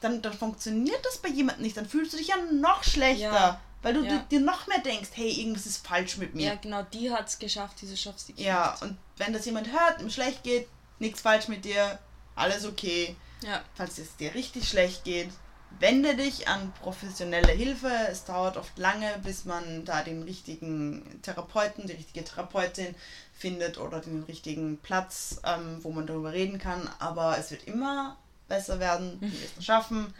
dann, 0.00 0.22
dann 0.22 0.32
funktioniert 0.32 1.04
das 1.04 1.18
bei 1.18 1.28
jemandem 1.28 1.62
nicht. 1.64 1.76
Dann 1.76 1.88
fühlst 1.88 2.12
du 2.12 2.16
dich 2.16 2.28
ja 2.28 2.36
noch 2.52 2.82
schlechter. 2.84 3.32
Ja. 3.32 3.60
Weil 3.82 3.94
du 3.94 4.04
ja. 4.04 4.18
dir 4.30 4.40
noch 4.40 4.68
mehr 4.68 4.78
denkst, 4.78 5.10
hey, 5.14 5.28
irgendwas 5.28 5.66
ist 5.66 5.84
falsch 5.84 6.16
mit 6.16 6.34
mir. 6.34 6.46
Ja, 6.46 6.54
genau, 6.54 6.82
die 6.92 7.10
hat 7.10 7.26
es 7.26 7.38
geschafft, 7.38 7.78
diese 7.82 7.96
schafft 7.96 8.28
die 8.28 8.40
Ja, 8.40 8.76
und 8.80 8.96
wenn 9.16 9.32
das 9.32 9.44
jemand 9.44 9.72
hört, 9.72 10.00
ihm 10.00 10.08
schlecht 10.08 10.44
geht, 10.44 10.68
nichts 11.00 11.20
falsch 11.20 11.48
mit 11.48 11.64
dir, 11.64 11.98
alles 12.36 12.64
okay. 12.64 13.16
Ja. 13.42 13.60
Falls 13.74 13.98
es 13.98 14.14
dir 14.16 14.34
richtig 14.34 14.68
schlecht 14.68 15.02
geht, 15.02 15.30
wende 15.80 16.16
dich 16.16 16.48
an 16.48 16.72
professionelle 16.80 17.52
Hilfe. 17.52 17.90
Es 18.10 18.24
dauert 18.24 18.56
oft 18.56 18.76
lange, 18.78 19.18
bis 19.24 19.44
man 19.44 19.84
da 19.84 20.02
den 20.02 20.22
richtigen 20.22 21.20
Therapeuten, 21.22 21.86
die 21.86 21.94
richtige 21.94 22.24
Therapeutin 22.24 22.94
findet 23.32 23.78
oder 23.78 24.00
den 24.00 24.22
richtigen 24.24 24.78
Platz, 24.78 25.40
ähm, 25.44 25.78
wo 25.82 25.90
man 25.90 26.06
darüber 26.06 26.32
reden 26.32 26.58
kann. 26.58 26.88
Aber 26.98 27.36
es 27.38 27.50
wird 27.50 27.64
immer 27.64 28.16
besser 28.48 28.80
werden, 28.80 29.20
wir 29.20 29.28
mhm. 29.28 29.34
es 29.58 29.64
schaffen. 29.64 30.12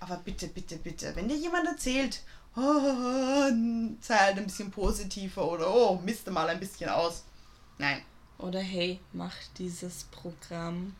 Aber 0.00 0.16
bitte, 0.16 0.48
bitte, 0.48 0.76
bitte, 0.76 1.14
wenn 1.14 1.28
dir 1.28 1.36
jemand 1.36 1.66
erzählt, 1.66 2.22
oh, 2.56 3.50
sei 4.00 4.16
halt 4.16 4.38
ein 4.38 4.44
bisschen 4.44 4.70
positiver 4.70 5.46
oder 5.50 5.72
oh, 5.74 6.00
misste 6.02 6.30
mal 6.30 6.48
ein 6.48 6.60
bisschen 6.60 6.88
aus. 6.88 7.24
Nein. 7.78 8.02
Oder 8.38 8.60
hey, 8.60 9.00
mach 9.12 9.34
dieses 9.58 10.04
Programm. 10.04 10.96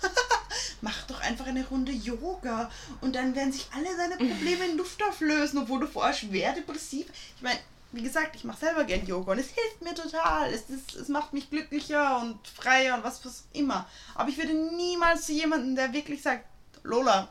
mach 0.80 1.02
doch 1.06 1.20
einfach 1.20 1.46
eine 1.46 1.66
Runde 1.66 1.92
Yoga 1.92 2.70
und 3.00 3.14
dann 3.14 3.34
werden 3.34 3.52
sich 3.52 3.68
alle 3.74 3.96
deine 3.96 4.16
Probleme 4.16 4.66
in 4.66 4.76
Luft 4.76 5.02
auflösen, 5.02 5.58
obwohl 5.58 5.80
du 5.80 5.86
vorher 5.86 6.14
schwer 6.14 6.52
depressiv. 6.52 7.06
Ich 7.36 7.42
meine, 7.42 7.58
wie 7.92 8.02
gesagt, 8.02 8.36
ich 8.36 8.44
mache 8.44 8.60
selber 8.60 8.84
gern 8.84 9.06
Yoga 9.06 9.32
und 9.32 9.38
es 9.38 9.50
hilft 9.50 9.82
mir 9.82 9.94
total. 9.94 10.52
Es, 10.52 10.70
ist, 10.70 10.94
es 10.94 11.08
macht 11.08 11.32
mich 11.32 11.50
glücklicher 11.50 12.20
und 12.20 12.46
freier 12.46 12.94
und 12.96 13.04
was, 13.04 13.24
was 13.24 13.44
immer. 13.52 13.88
Aber 14.14 14.28
ich 14.28 14.38
würde 14.38 14.54
niemals 14.54 15.26
zu 15.26 15.32
jemandem, 15.32 15.74
der 15.74 15.92
wirklich 15.92 16.22
sagt, 16.22 16.44
Lola, 16.82 17.28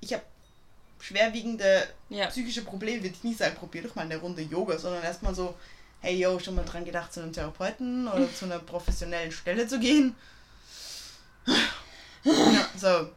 ich 0.00 0.12
habe 0.12 0.22
schwerwiegende 1.00 1.86
ja. 2.08 2.26
psychische 2.26 2.62
Probleme, 2.62 3.02
würde 3.02 3.14
ich 3.14 3.24
nie 3.24 3.34
sagen, 3.34 3.56
probier 3.56 3.82
doch 3.82 3.94
mal 3.94 4.02
eine 4.02 4.16
Runde 4.16 4.42
Yoga, 4.42 4.78
sondern 4.78 5.02
erstmal 5.02 5.34
so, 5.34 5.54
hey 6.00 6.16
yo, 6.16 6.38
schon 6.38 6.54
mal 6.54 6.64
dran 6.64 6.84
gedacht, 6.84 7.12
zu 7.12 7.20
einem 7.20 7.32
Therapeuten 7.32 8.08
oder 8.08 8.32
zu 8.34 8.46
einer 8.46 8.58
professionellen 8.58 9.32
Stelle 9.32 9.66
zu 9.66 9.78
gehen. 9.78 10.14
Ja, 12.24 12.68
so, 12.76 13.08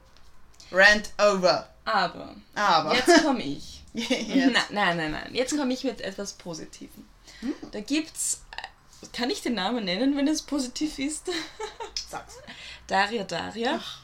rant 0.71 1.11
over. 1.17 1.67
Aber, 1.85 2.35
Aber. 2.55 2.93
jetzt 2.95 3.23
komme 3.23 3.41
ich. 3.43 3.83
nein, 3.93 4.53
nein, 4.71 4.97
nein, 4.97 5.11
nein. 5.11 5.29
Jetzt 5.33 5.57
komme 5.57 5.73
ich 5.73 5.83
mit 5.83 6.01
etwas 6.01 6.33
Positivem. 6.33 7.05
Hm. 7.41 7.53
Da 7.71 7.81
gibt's. 7.81 8.43
Kann 9.13 9.31
ich 9.31 9.41
den 9.41 9.55
Namen 9.55 9.85
nennen, 9.85 10.15
wenn 10.15 10.27
es 10.27 10.43
positiv 10.43 10.99
ist? 10.99 11.29
Sag's. 12.09 12.35
Daria 12.87 13.23
Daria. 13.23 13.79
Ach. 13.81 13.99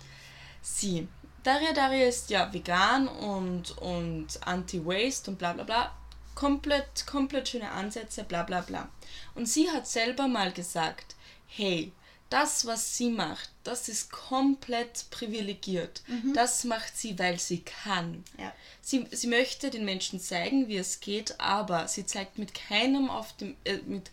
Sie. 0.62 1.08
Daria 1.44 1.72
Daria 1.72 2.08
ist 2.08 2.30
ja 2.30 2.52
vegan 2.52 3.08
und, 3.08 3.78
und 3.78 4.28
anti-waste 4.46 5.32
und 5.32 5.38
bla 5.38 5.54
bla 5.54 5.64
bla. 5.64 5.96
Komplett, 6.36 7.06
komplett 7.08 7.48
schöne 7.48 7.72
Ansätze, 7.72 8.24
bla 8.24 8.44
bla 8.44 8.62
bla. 8.62 8.90
Und 9.36 9.48
sie 9.48 9.70
hat 9.70 9.88
selber 9.88 10.28
mal 10.28 10.52
gesagt, 10.52 11.16
hey, 11.48 11.94
das, 12.30 12.66
was 12.66 12.98
sie 12.98 13.10
macht, 13.10 13.50
das 13.64 13.88
ist 13.88 14.12
komplett 14.12 15.10
privilegiert. 15.12 16.02
Mhm. 16.08 16.34
Das 16.34 16.64
macht 16.64 16.98
sie, 16.98 17.18
weil 17.18 17.40
sie 17.40 17.62
kann. 17.62 18.24
Ja. 18.38 18.54
Sie, 18.82 19.06
sie 19.12 19.28
möchte 19.28 19.70
den 19.70 19.86
Menschen 19.86 20.20
zeigen, 20.20 20.68
wie 20.68 20.78
es 20.78 21.00
geht, 21.00 21.40
aber 21.40 21.88
sie 21.88 22.06
zeigt 22.06 22.38
mit 22.38 22.54
keinem 22.54 23.10
auf 23.10 23.36
dem, 23.38 23.56
äh, 23.64 23.78
mit, 23.86 24.12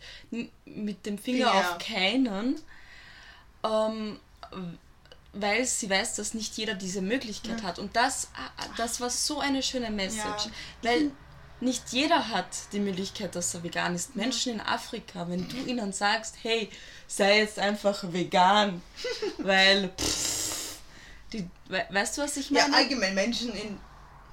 mit 0.65 1.05
dem 1.05 1.17
Finger 1.17 1.47
ja. 1.47 1.59
auf 1.59 1.77
keinen, 1.79 2.61
ähm, 3.63 4.19
weil 5.33 5.65
sie 5.65 5.89
weiß, 5.89 6.15
dass 6.15 6.33
nicht 6.33 6.55
jeder 6.57 6.75
diese 6.75 7.01
Möglichkeit 7.01 7.61
ja. 7.61 7.67
hat. 7.67 7.79
Und 7.79 7.95
das, 7.95 8.25
äh, 8.25 8.67
das 8.77 9.01
war 9.01 9.09
so 9.09 9.39
eine 9.39 9.61
schöne 9.61 9.91
Message. 9.91 10.49
Weil 10.81 11.11
nicht 11.61 11.91
jeder 11.91 12.29
hat 12.29 12.47
die 12.73 12.79
Möglichkeit, 12.79 13.35
dass 13.35 13.53
er 13.53 13.63
vegan 13.63 13.95
ist. 13.95 14.15
Menschen 14.15 14.53
in 14.53 14.61
Afrika, 14.61 15.29
wenn 15.29 15.47
du 15.47 15.57
ihnen 15.57 15.93
sagst, 15.93 16.35
hey, 16.43 16.69
sei 17.07 17.39
jetzt 17.39 17.59
einfach 17.59 18.03
vegan, 18.11 18.81
weil, 19.37 19.89
pff, 19.89 20.79
die, 21.33 21.47
weißt 21.89 22.17
du, 22.17 22.21
was 22.21 22.37
ich 22.37 22.51
meine? 22.51 22.71
Ja, 22.71 22.77
allgemein 22.77 23.15
Menschen 23.15 23.53
in 23.53 23.79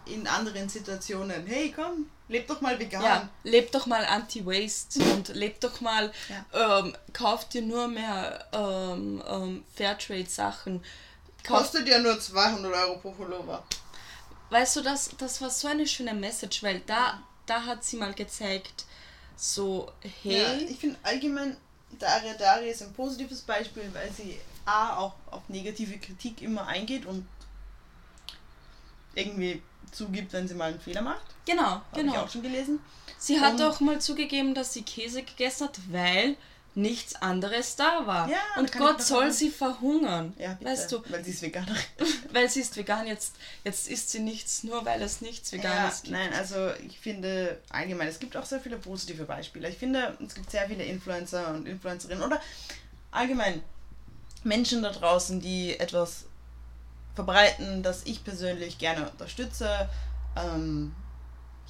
in 0.07 0.27
anderen 0.27 0.69
Situationen, 0.69 1.47
hey 1.47 1.73
komm, 1.75 2.11
leb 2.29 2.47
doch 2.47 2.61
mal 2.61 2.79
vegan. 2.79 3.03
Ja, 3.03 3.29
leb 3.45 3.71
doch 3.73 3.87
mal 3.87 4.05
Anti-Waste 4.05 5.01
und 5.15 5.29
leb 5.29 5.61
doch 5.61 5.81
mal, 5.81 6.13
ja. 6.29 6.81
ähm, 6.81 6.97
kauf 7.13 7.49
dir 7.49 7.63
nur 7.63 7.89
mehr 7.89 8.45
ähm, 8.53 9.23
ähm, 9.29 9.65
Fairtrade-Sachen. 9.77 10.85
Kostet 11.47 11.89
ja 11.89 11.99
nur 11.99 12.19
200 12.19 12.73
Euro 12.73 12.99
pro 12.99 13.13
Pullover. 13.13 13.65
Weißt 14.51 14.77
du, 14.77 14.83
das, 14.83 15.11
das 15.19 15.41
war 15.41 15.51
so 15.51 15.69
eine 15.69 15.87
schöne 15.87 16.15
Message, 16.15 16.63
weil 16.63 16.81
da, 16.81 17.23
da 17.47 17.65
hat 17.65 17.85
sie 17.85 17.97
mal 17.97 18.13
gezeigt, 18.13 18.85
so, 19.37 19.91
hey. 20.23 20.43
Ja, 20.43 20.55
ich 20.55 20.79
finde 20.79 20.99
allgemein, 21.03 21.57
Daria 21.99 22.35
Daria 22.35 22.71
ist 22.71 22.83
ein 22.83 22.93
positives 22.93 23.43
Beispiel, 23.43 23.89
weil 23.93 24.11
sie 24.13 24.39
A, 24.65 24.97
auch 24.97 25.15
auf 25.31 25.49
negative 25.49 25.99
Kritik 25.99 26.43
immer 26.43 26.67
eingeht 26.67 27.07
und 27.07 27.27
irgendwie 29.15 29.63
zugibt, 29.91 30.33
wenn 30.33 30.49
sie 30.49 30.55
mal 30.55 30.71
einen 30.71 30.81
Fehler 30.81 31.03
macht. 31.03 31.23
Genau, 31.45 31.63
Hab 31.63 31.95
genau. 31.95 32.13
Ich 32.13 32.19
auch 32.19 32.31
schon 32.31 32.43
gelesen. 32.43 32.81
Sie 33.19 33.41
hat 33.41 33.55
und 33.55 33.63
auch 33.63 33.81
mal 33.81 34.01
zugegeben, 34.01 34.55
dass 34.55 34.73
sie 34.73 34.83
Käse 34.83 35.23
gegessen 35.23 35.69
hat, 35.69 35.79
weil 35.91 36.37
nichts 36.75 37.17
anderes 37.17 37.77
da 37.77 38.07
war. 38.07 38.29
Ja, 38.29 38.39
und 38.57 38.73
Gott 38.73 39.03
soll 39.03 39.31
sie 39.31 39.51
verhungern. 39.51 40.33
Ja, 40.39 40.55
bitte, 40.55 40.71
weißt 40.71 40.93
du? 40.93 41.03
Weil 41.09 41.25
sie 41.25 41.31
ist 41.33 41.43
Veganerin. 41.43 41.83
weil 42.33 42.49
sie 42.49 42.61
ist 42.61 42.77
vegan, 42.77 43.07
jetzt, 43.07 43.37
jetzt 43.65 43.89
isst 43.89 44.11
sie 44.11 44.21
nichts, 44.21 44.65
nur 44.65 44.85
weil 44.85 45.03
es 45.03 45.21
nichts 45.21 45.53
Veganes 45.53 45.99
ja, 45.99 46.01
gibt. 46.03 46.13
Nein, 46.13 46.33
also 46.33 46.71
ich 46.87 46.99
finde 46.99 47.61
allgemein, 47.69 48.09
es 48.09 48.19
gibt 48.19 48.37
auch 48.37 48.47
sehr 48.47 48.61
viele 48.61 48.79
positive 48.79 49.25
Beispiele. 49.25 49.69
Ich 49.69 49.77
finde, 49.77 50.17
es 50.27 50.35
gibt 50.35 50.51
sehr 50.51 50.67
viele 50.67 50.85
Influencer 50.85 51.53
und 51.55 51.67
Influencerinnen 51.67 52.23
oder 52.23 52.41
allgemein 53.11 53.63
Menschen 54.45 54.83
da 54.83 54.91
draußen, 54.91 55.41
die 55.41 55.79
etwas 55.79 56.25
verbreiten, 57.15 57.83
das 57.83 58.05
ich 58.05 58.25
persönlich 58.25 58.79
gerne 58.79 59.11
unterstütze. 59.11 59.89
Ähm, 60.37 60.95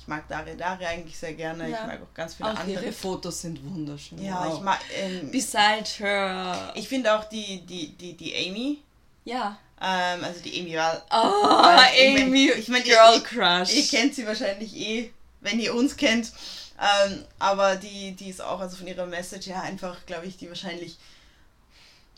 ich 0.03 0.09
mag 0.09 0.27
Daria 0.27 0.57
Daria 0.57 0.89
eigentlich 0.89 1.17
sehr 1.17 1.35
gerne. 1.35 1.69
Ja. 1.69 1.81
Ich 1.81 1.87
mag 1.87 2.03
auch 2.03 2.13
ganz 2.13 2.35
viele 2.35 2.51
auch 2.51 2.59
andere. 2.59 2.83
Ihre 2.87 2.93
Fotos 2.93 3.41
sind 3.43 3.63
wunderschön. 3.63 4.21
Ja, 4.21 4.45
wow. 4.45 4.57
ich 4.57 4.61
mag. 4.61 4.81
Ähm, 4.97 5.31
Beside 5.31 5.85
her. 5.99 6.73
Ich 6.75 6.89
finde 6.89 7.15
auch 7.15 7.25
die, 7.25 7.61
die, 7.61 7.93
die, 7.93 8.17
die 8.17 8.35
Amy. 8.35 8.83
Ja. 9.25 9.57
Ähm, 9.81 10.25
also 10.25 10.41
die 10.41 10.61
Amy 10.61 10.77
war. 10.77 11.07
Oh, 11.09 11.15
war, 11.15 11.87
Amy, 11.87 12.51
ich 12.51 12.67
mein, 12.67 12.83
Girl 12.83 13.15
ihr, 13.15 13.23
Crush. 13.23 13.73
Ihr, 13.73 13.83
ihr 13.83 13.89
kennt 13.89 14.17
sie 14.17 14.27
wahrscheinlich 14.27 14.75
eh, 14.75 15.13
wenn 15.41 15.61
ihr 15.61 15.73
uns 15.73 15.97
kennt. 15.97 16.33
Ähm, 16.81 17.25
aber 17.39 17.77
die, 17.77 18.17
die 18.17 18.31
ist 18.31 18.43
auch, 18.43 18.59
also 18.59 18.77
von 18.77 18.89
ihrer 18.89 19.07
Message 19.07 19.47
her 19.47 19.63
einfach, 19.63 20.05
glaube 20.05 20.27
ich, 20.27 20.37
die 20.37 20.49
wahrscheinlich. 20.49 20.97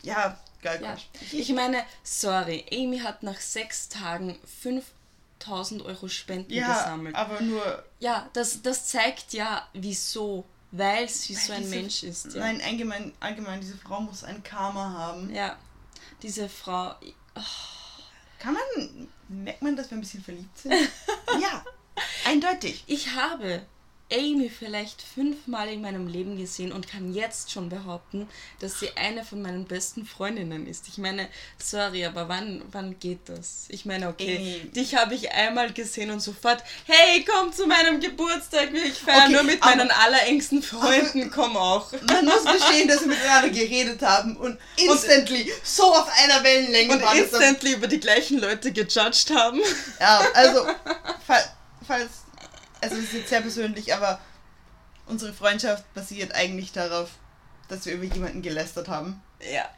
Ja, 0.02 0.38
geil. 0.62 0.80
Ja. 0.82 0.96
Ich 1.32 1.52
meine, 1.52 1.84
sorry, 2.02 2.64
Amy 2.72 3.00
hat 3.00 3.22
nach 3.22 3.40
sechs 3.40 3.90
Tagen 3.90 4.38
fünf 4.62 4.86
1000 5.40 5.82
Euro 5.82 6.08
Spenden 6.08 6.52
ja, 6.52 6.68
gesammelt. 6.68 7.14
aber 7.14 7.40
nur... 7.40 7.84
Ja, 7.98 8.28
das, 8.32 8.62
das 8.62 8.86
zeigt 8.86 9.32
ja, 9.32 9.66
wieso. 9.72 10.44
Weil 10.70 11.08
sie 11.08 11.34
so 11.34 11.52
ein 11.52 11.62
diese, 11.62 11.76
Mensch 11.76 12.02
ist. 12.02 12.34
Ja. 12.34 12.40
Nein, 12.40 12.60
allgemein, 12.64 13.12
allgemein, 13.20 13.60
diese 13.60 13.76
Frau 13.76 14.00
muss 14.00 14.24
ein 14.24 14.42
Karma 14.42 14.92
haben. 14.92 15.32
Ja, 15.32 15.56
diese 16.22 16.48
Frau... 16.48 16.94
Oh. 17.34 17.40
Kann 18.38 18.54
man... 18.54 19.08
Merkt 19.28 19.62
man, 19.62 19.76
dass 19.76 19.90
wir 19.90 19.96
ein 19.96 20.00
bisschen 20.00 20.22
verliebt 20.22 20.58
sind? 20.58 20.74
ja, 21.40 21.64
eindeutig. 22.26 22.84
Ich 22.86 23.14
habe 23.14 23.64
Amy 24.12 24.50
vielleicht 24.50 25.00
fünfmal 25.02 25.68
in 25.68 25.80
meinem 25.80 26.06
Leben 26.06 26.36
gesehen 26.36 26.72
und 26.72 26.86
kann 26.86 27.14
jetzt 27.14 27.50
schon 27.50 27.70
behaupten, 27.70 28.28
dass 28.60 28.78
sie 28.78 28.90
eine 28.96 29.24
von 29.24 29.40
meinen 29.40 29.64
besten 29.64 30.04
Freundinnen 30.04 30.66
ist. 30.66 30.88
Ich 30.88 30.98
meine, 30.98 31.28
sorry, 31.58 32.04
aber 32.04 32.28
wann, 32.28 32.62
wann 32.70 32.98
geht 33.00 33.20
das? 33.26 33.64
Ich 33.68 33.86
meine, 33.86 34.08
okay, 34.08 34.36
Amy. 34.36 34.70
dich 34.72 34.94
habe 34.94 35.14
ich 35.14 35.32
einmal 35.32 35.72
gesehen 35.72 36.10
und 36.10 36.20
sofort, 36.20 36.62
hey, 36.84 37.24
komm 37.24 37.52
zu 37.52 37.66
meinem 37.66 37.98
Geburtstag, 37.98 38.74
ich 38.74 38.94
feiere 38.94 39.24
okay, 39.24 39.32
nur 39.32 39.42
mit 39.42 39.64
meinen 39.64 39.90
allerengsten 39.90 40.62
Freunden, 40.62 41.30
komm 41.30 41.56
auch. 41.56 41.90
Man 42.06 42.26
muss 42.26 42.42
verstehen, 42.42 42.88
dass 42.88 43.00
wir 43.00 43.08
miteinander 43.08 43.50
geredet 43.50 44.02
haben 44.02 44.36
und 44.36 44.58
instantly 44.76 45.42
und, 45.42 45.66
so 45.66 45.84
auf 45.94 46.08
einer 46.22 46.44
Wellenlänge 46.44 46.92
und 46.92 47.02
waren. 47.02 47.18
Und 47.18 47.24
instantly 47.24 47.72
über 47.72 47.86
die 47.86 48.00
gleichen 48.00 48.38
Leute 48.38 48.70
gejudged 48.70 49.30
haben. 49.30 49.60
Ja, 49.98 50.20
also, 50.34 50.66
falls 51.86 52.23
also 52.84 52.96
es 52.96 53.04
ist 53.04 53.12
jetzt 53.14 53.28
sehr 53.30 53.40
persönlich, 53.40 53.94
aber 53.94 54.20
unsere 55.06 55.32
Freundschaft 55.32 55.92
basiert 55.94 56.34
eigentlich 56.34 56.72
darauf, 56.72 57.10
dass 57.68 57.86
wir 57.86 57.94
über 57.94 58.04
jemanden 58.04 58.42
gelästert 58.42 58.88
haben. 58.88 59.22
Ja. 59.52 59.68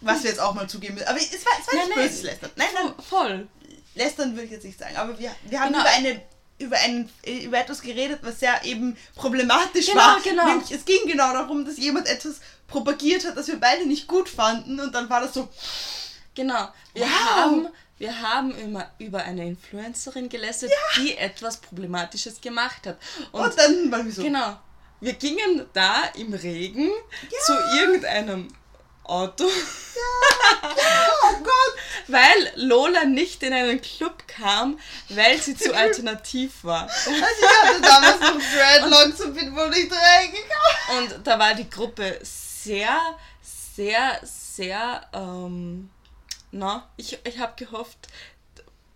Was 0.00 0.22
wir 0.22 0.30
jetzt 0.30 0.40
auch 0.40 0.54
mal 0.54 0.68
zugeben 0.68 0.94
müssen. 0.94 1.08
Aber 1.08 1.18
es 1.18 1.44
war, 1.44 1.52
es 1.60 1.66
war 1.66 1.74
nicht 1.74 1.96
nein, 1.96 2.06
böses 2.06 2.22
Lästern. 2.22 2.50
Nein, 2.56 2.68
nein. 2.74 2.94
Voll. 3.08 3.48
Lästern 3.94 4.32
würde 4.32 4.44
ich 4.44 4.50
jetzt 4.50 4.64
nicht 4.64 4.78
sagen. 4.78 4.96
Aber 4.96 5.18
wir, 5.18 5.30
wir 5.42 5.60
haben 5.60 5.72
genau. 5.72 5.82
über 5.82 5.90
eine 5.90 6.22
über, 6.58 6.76
einen, 6.76 7.10
über 7.24 7.58
etwas 7.58 7.80
geredet, 7.80 8.18
was 8.22 8.40
sehr 8.40 8.62
eben 8.64 8.94
problematisch 9.14 9.86
genau, 9.86 9.98
war. 9.98 10.20
Genau. 10.20 10.46
Nämlich, 10.46 10.70
es 10.70 10.84
ging 10.84 11.06
genau 11.06 11.32
darum, 11.32 11.64
dass 11.64 11.78
jemand 11.78 12.06
etwas 12.06 12.40
propagiert 12.66 13.24
hat, 13.24 13.36
das 13.36 13.48
wir 13.48 13.58
beide 13.58 13.86
nicht 13.86 14.06
gut 14.06 14.28
fanden 14.28 14.78
und 14.78 14.94
dann 14.94 15.08
war 15.08 15.22
das 15.22 15.32
so. 15.32 15.48
Genau. 16.34 16.68
Wir 16.92 17.02
wow. 17.02 17.30
haben 17.30 17.68
wir 18.00 18.18
haben 18.22 18.56
immer 18.56 18.90
über 18.98 19.22
eine 19.22 19.46
Influencerin 19.46 20.30
gelästert, 20.30 20.70
ja. 20.70 21.02
die 21.02 21.18
etwas 21.18 21.58
Problematisches 21.58 22.40
gemacht 22.40 22.86
hat. 22.86 22.96
Und, 23.30 23.42
und 23.42 23.58
dann 23.58 23.92
waren 23.92 24.06
wir 24.06 24.12
so. 24.12 24.22
Genau. 24.22 24.58
Wir 25.00 25.12
gingen 25.12 25.66
da 25.74 26.04
im 26.16 26.32
Regen 26.32 26.88
ja. 26.88 27.38
zu 27.44 27.52
irgendeinem 27.78 28.48
Auto. 29.04 29.44
Ja, 29.44 30.70
oh 31.24 31.36
Gott. 31.42 31.74
weil 32.08 32.52
Lola 32.56 33.04
nicht 33.04 33.42
in 33.42 33.52
einen 33.52 33.82
Club 33.82 34.26
kam, 34.26 34.78
weil 35.10 35.38
sie 35.38 35.54
zu 35.54 35.74
alternativ 35.76 36.64
war. 36.64 36.84
Also 36.84 37.10
ich 37.10 37.22
hatte 37.22 37.82
damals 37.82 38.20
noch 38.20 38.40
Dreadlocks 38.54 39.20
und 39.20 39.34
bin 39.34 39.54
wohl 39.54 39.68
nicht 39.68 39.92
reingekommen. 39.92 41.16
Und 41.16 41.26
da 41.26 41.38
war 41.38 41.54
die 41.54 41.68
Gruppe 41.68 42.18
sehr, 42.22 42.98
sehr, 43.42 44.20
sehr 44.22 45.06
ähm, 45.12 45.90
na, 46.52 46.88
ich, 46.96 47.18
ich 47.24 47.38
habe 47.38 47.52
gehofft, 47.56 48.08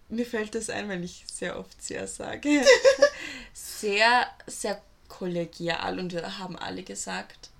mir 0.08 0.26
fällt 0.26 0.54
das 0.54 0.70
ein, 0.70 0.88
wenn 0.88 1.02
ich 1.02 1.24
sehr 1.30 1.58
oft 1.58 1.82
sehr 1.82 2.06
sage. 2.06 2.64
sehr, 3.52 4.26
sehr 4.46 4.80
kollegial 5.08 5.98
und 5.98 6.12
wir 6.12 6.38
haben 6.38 6.56
alle 6.56 6.82
gesagt, 6.82 7.50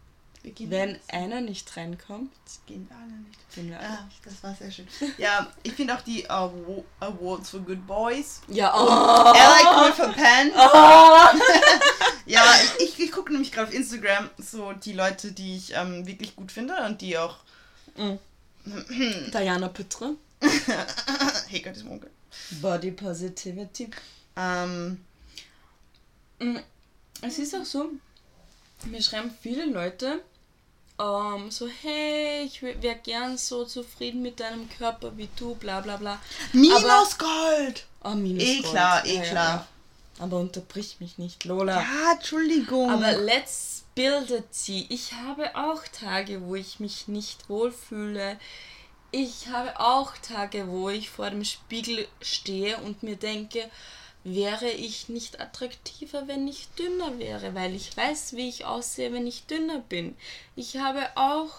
wenn 0.58 0.98
einer 1.08 1.40
nicht 1.40 1.74
reinkommt, 1.74 2.30
gehen 2.66 2.86
wir 2.90 2.96
alle 2.96 3.12
nicht. 3.12 3.54
Gehen 3.54 3.70
wir 3.70 3.78
alle 3.78 3.98
ah, 4.00 4.04
nicht. 4.04 4.26
Das 4.26 4.42
war 4.42 4.54
sehr 4.54 4.70
schön. 4.70 4.86
Ja, 5.16 5.50
ich 5.62 5.72
finde 5.72 5.94
auch 5.94 6.02
die 6.02 6.28
Awards 6.28 7.48
for 7.48 7.60
Good 7.60 7.86
Boys. 7.86 8.42
Ja, 8.48 8.74
oh. 8.74 9.32
Alec 9.32 9.96
with 9.96 10.00
a 10.04 10.12
Pen. 10.12 10.52
Oh. 10.54 11.40
ja, 12.26 12.44
ich, 12.78 12.98
ich 12.98 13.10
gucke 13.10 13.32
nämlich 13.32 13.52
gerade 13.52 13.68
auf 13.68 13.74
Instagram 13.74 14.28
so 14.36 14.72
die 14.72 14.92
Leute, 14.92 15.32
die 15.32 15.56
ich 15.56 15.74
ähm, 15.74 16.06
wirklich 16.06 16.36
gut 16.36 16.52
finde 16.52 16.74
und 16.84 17.00
die 17.00 17.16
auch. 17.16 17.36
Mm 17.96 18.16
Diana 19.32 19.68
Petre. 19.68 20.14
hey 21.48 21.60
Gott, 21.60 21.76
ist 21.76 21.86
Onkel. 21.86 22.10
Body 22.60 22.90
Positivity. 22.90 23.90
Ähm. 24.36 25.04
Mm, 26.38 26.58
es 27.22 27.38
ist 27.38 27.54
auch 27.54 27.64
so, 27.64 27.90
mir 28.86 29.02
schreiben 29.02 29.30
viele 29.40 29.66
Leute 29.66 30.20
ähm, 30.98 31.50
so, 31.50 31.68
hey, 31.68 32.44
ich 32.44 32.62
wäre 32.62 33.00
gern 33.02 33.36
so 33.36 33.64
zufrieden 33.64 34.22
mit 34.22 34.38
deinem 34.38 34.68
Körper 34.68 35.16
wie 35.16 35.28
du, 35.36 35.56
bla 35.56 35.80
bla 35.80 35.96
bla. 35.96 36.20
Minus 36.52 37.18
Gold! 37.18 37.86
Oh, 38.04 38.10
minus 38.10 38.44
eh 38.44 38.60
Gold. 38.60 38.70
klar, 38.70 39.06
eh 39.06 39.16
ja, 39.16 39.22
klar. 39.22 39.54
Ja. 39.54 39.66
Aber 40.20 40.38
unterbrich 40.38 40.98
mich 41.00 41.18
nicht, 41.18 41.44
Lola. 41.44 41.80
Ja, 41.80 42.12
Entschuldigung. 42.12 42.90
Aber 42.90 43.12
let's 43.16 43.73
bildet 43.94 44.54
sie. 44.54 44.86
Ich 44.88 45.12
habe 45.12 45.54
auch 45.56 45.82
Tage, 45.88 46.42
wo 46.42 46.54
ich 46.54 46.80
mich 46.80 47.08
nicht 47.08 47.48
wohlfühle. 47.48 48.38
Ich 49.10 49.48
habe 49.48 49.78
auch 49.78 50.16
Tage, 50.18 50.68
wo 50.68 50.88
ich 50.88 51.10
vor 51.10 51.30
dem 51.30 51.44
Spiegel 51.44 52.08
stehe 52.20 52.78
und 52.78 53.02
mir 53.02 53.16
denke, 53.16 53.70
wäre 54.24 54.70
ich 54.70 55.08
nicht 55.08 55.40
attraktiver, 55.40 56.26
wenn 56.26 56.48
ich 56.48 56.68
dünner 56.70 57.18
wäre, 57.18 57.54
weil 57.54 57.74
ich 57.74 57.96
weiß, 57.96 58.34
wie 58.34 58.48
ich 58.48 58.64
aussehe, 58.64 59.12
wenn 59.12 59.26
ich 59.26 59.46
dünner 59.46 59.80
bin. 59.80 60.16
Ich 60.56 60.78
habe 60.78 61.06
auch 61.14 61.52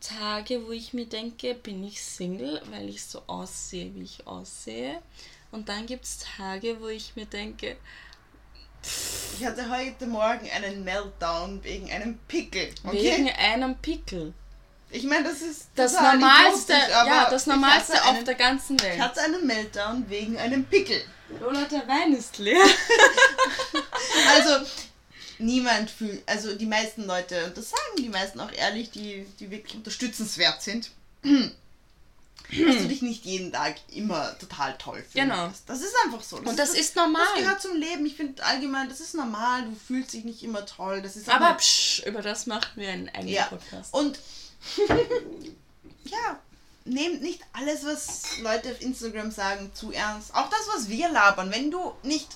Tage, 0.00 0.66
wo 0.66 0.72
ich 0.72 0.94
mir 0.94 1.06
denke, 1.06 1.54
bin 1.54 1.84
ich 1.84 2.02
Single, 2.02 2.62
weil 2.70 2.88
ich 2.88 3.04
so 3.04 3.22
aussehe, 3.26 3.94
wie 3.94 4.04
ich 4.04 4.26
aussehe. 4.26 5.02
Und 5.50 5.68
dann 5.68 5.86
gibt 5.86 6.04
es 6.04 6.24
Tage, 6.36 6.80
wo 6.80 6.88
ich 6.88 7.14
mir 7.16 7.26
denke, 7.26 7.76
ich 8.82 9.46
hatte 9.46 9.70
heute 9.70 10.06
Morgen 10.06 10.48
einen 10.50 10.84
Meltdown 10.84 11.62
wegen 11.62 11.90
einem 11.90 12.18
Pickel. 12.28 12.70
Okay? 12.84 13.16
Wegen 13.16 13.30
einem 13.30 13.76
Pickel. 13.76 14.32
Ich 14.90 15.04
meine, 15.04 15.24
das 15.24 15.42
ist 15.42 15.68
das 15.74 15.92
Normalste, 15.92 16.72
ja, 16.72 17.28
das 17.30 17.46
Normalste 17.46 18.02
auf 18.04 18.16
einen, 18.16 18.24
der 18.24 18.34
ganzen 18.34 18.80
Welt. 18.80 18.94
Ich 18.96 19.00
hatte 19.00 19.20
einen 19.20 19.46
Meltdown 19.46 20.08
wegen 20.08 20.38
einem 20.38 20.64
Pickel. 20.64 21.02
Lola, 21.40 21.64
der 21.64 21.86
Wein 21.86 22.14
ist 22.14 22.38
leer. 22.38 22.64
also, 24.34 24.64
niemand 25.38 25.90
fühlt, 25.90 26.26
also 26.26 26.54
die 26.54 26.66
meisten 26.66 27.04
Leute, 27.04 27.44
und 27.44 27.56
das 27.56 27.70
sagen 27.70 27.96
die 27.98 28.08
meisten 28.08 28.40
auch 28.40 28.50
ehrlich, 28.50 28.90
die, 28.90 29.26
die 29.38 29.50
wirklich 29.50 29.76
unterstützenswert 29.76 30.62
sind, 30.62 30.90
dass 32.50 32.76
du 32.76 32.88
dich 32.88 33.02
nicht 33.02 33.24
jeden 33.24 33.52
Tag 33.52 33.76
immer 33.92 34.38
total 34.38 34.76
toll 34.78 34.98
fühlst. 34.98 35.14
Genau. 35.14 35.52
Das 35.66 35.80
ist 35.80 35.94
einfach 36.04 36.22
so. 36.22 36.38
Das 36.38 36.48
und 36.48 36.58
das 36.58 36.70
ist, 36.70 36.80
ist 36.80 36.96
normal. 36.96 37.22
Das 37.34 37.42
gehört 37.42 37.62
zum 37.62 37.76
Leben. 37.76 38.06
Ich 38.06 38.16
finde 38.16 38.42
allgemein, 38.44 38.88
das 38.88 39.00
ist 39.00 39.14
normal. 39.14 39.64
Du 39.64 39.74
fühlst 39.74 40.12
dich 40.14 40.24
nicht 40.24 40.42
immer 40.42 40.64
toll. 40.64 41.02
Das 41.02 41.16
ist 41.16 41.28
Aber 41.28 41.54
psch, 41.54 42.02
über 42.06 42.22
das 42.22 42.46
machen 42.46 42.70
wir 42.76 42.90
einen 42.90 43.08
eigenen 43.10 43.28
ja. 43.28 43.44
Podcast. 43.44 43.92
Und 43.92 44.18
ja, 46.04 46.38
nehmt 46.84 47.22
nicht 47.22 47.42
alles, 47.52 47.84
was 47.84 48.38
Leute 48.40 48.70
auf 48.70 48.80
Instagram 48.80 49.30
sagen, 49.30 49.70
zu 49.74 49.92
ernst. 49.92 50.34
Auch 50.34 50.48
das, 50.48 50.68
was 50.74 50.88
wir 50.88 51.08
labern. 51.10 51.50
Wenn 51.50 51.70
du 51.70 51.92
nicht 52.02 52.28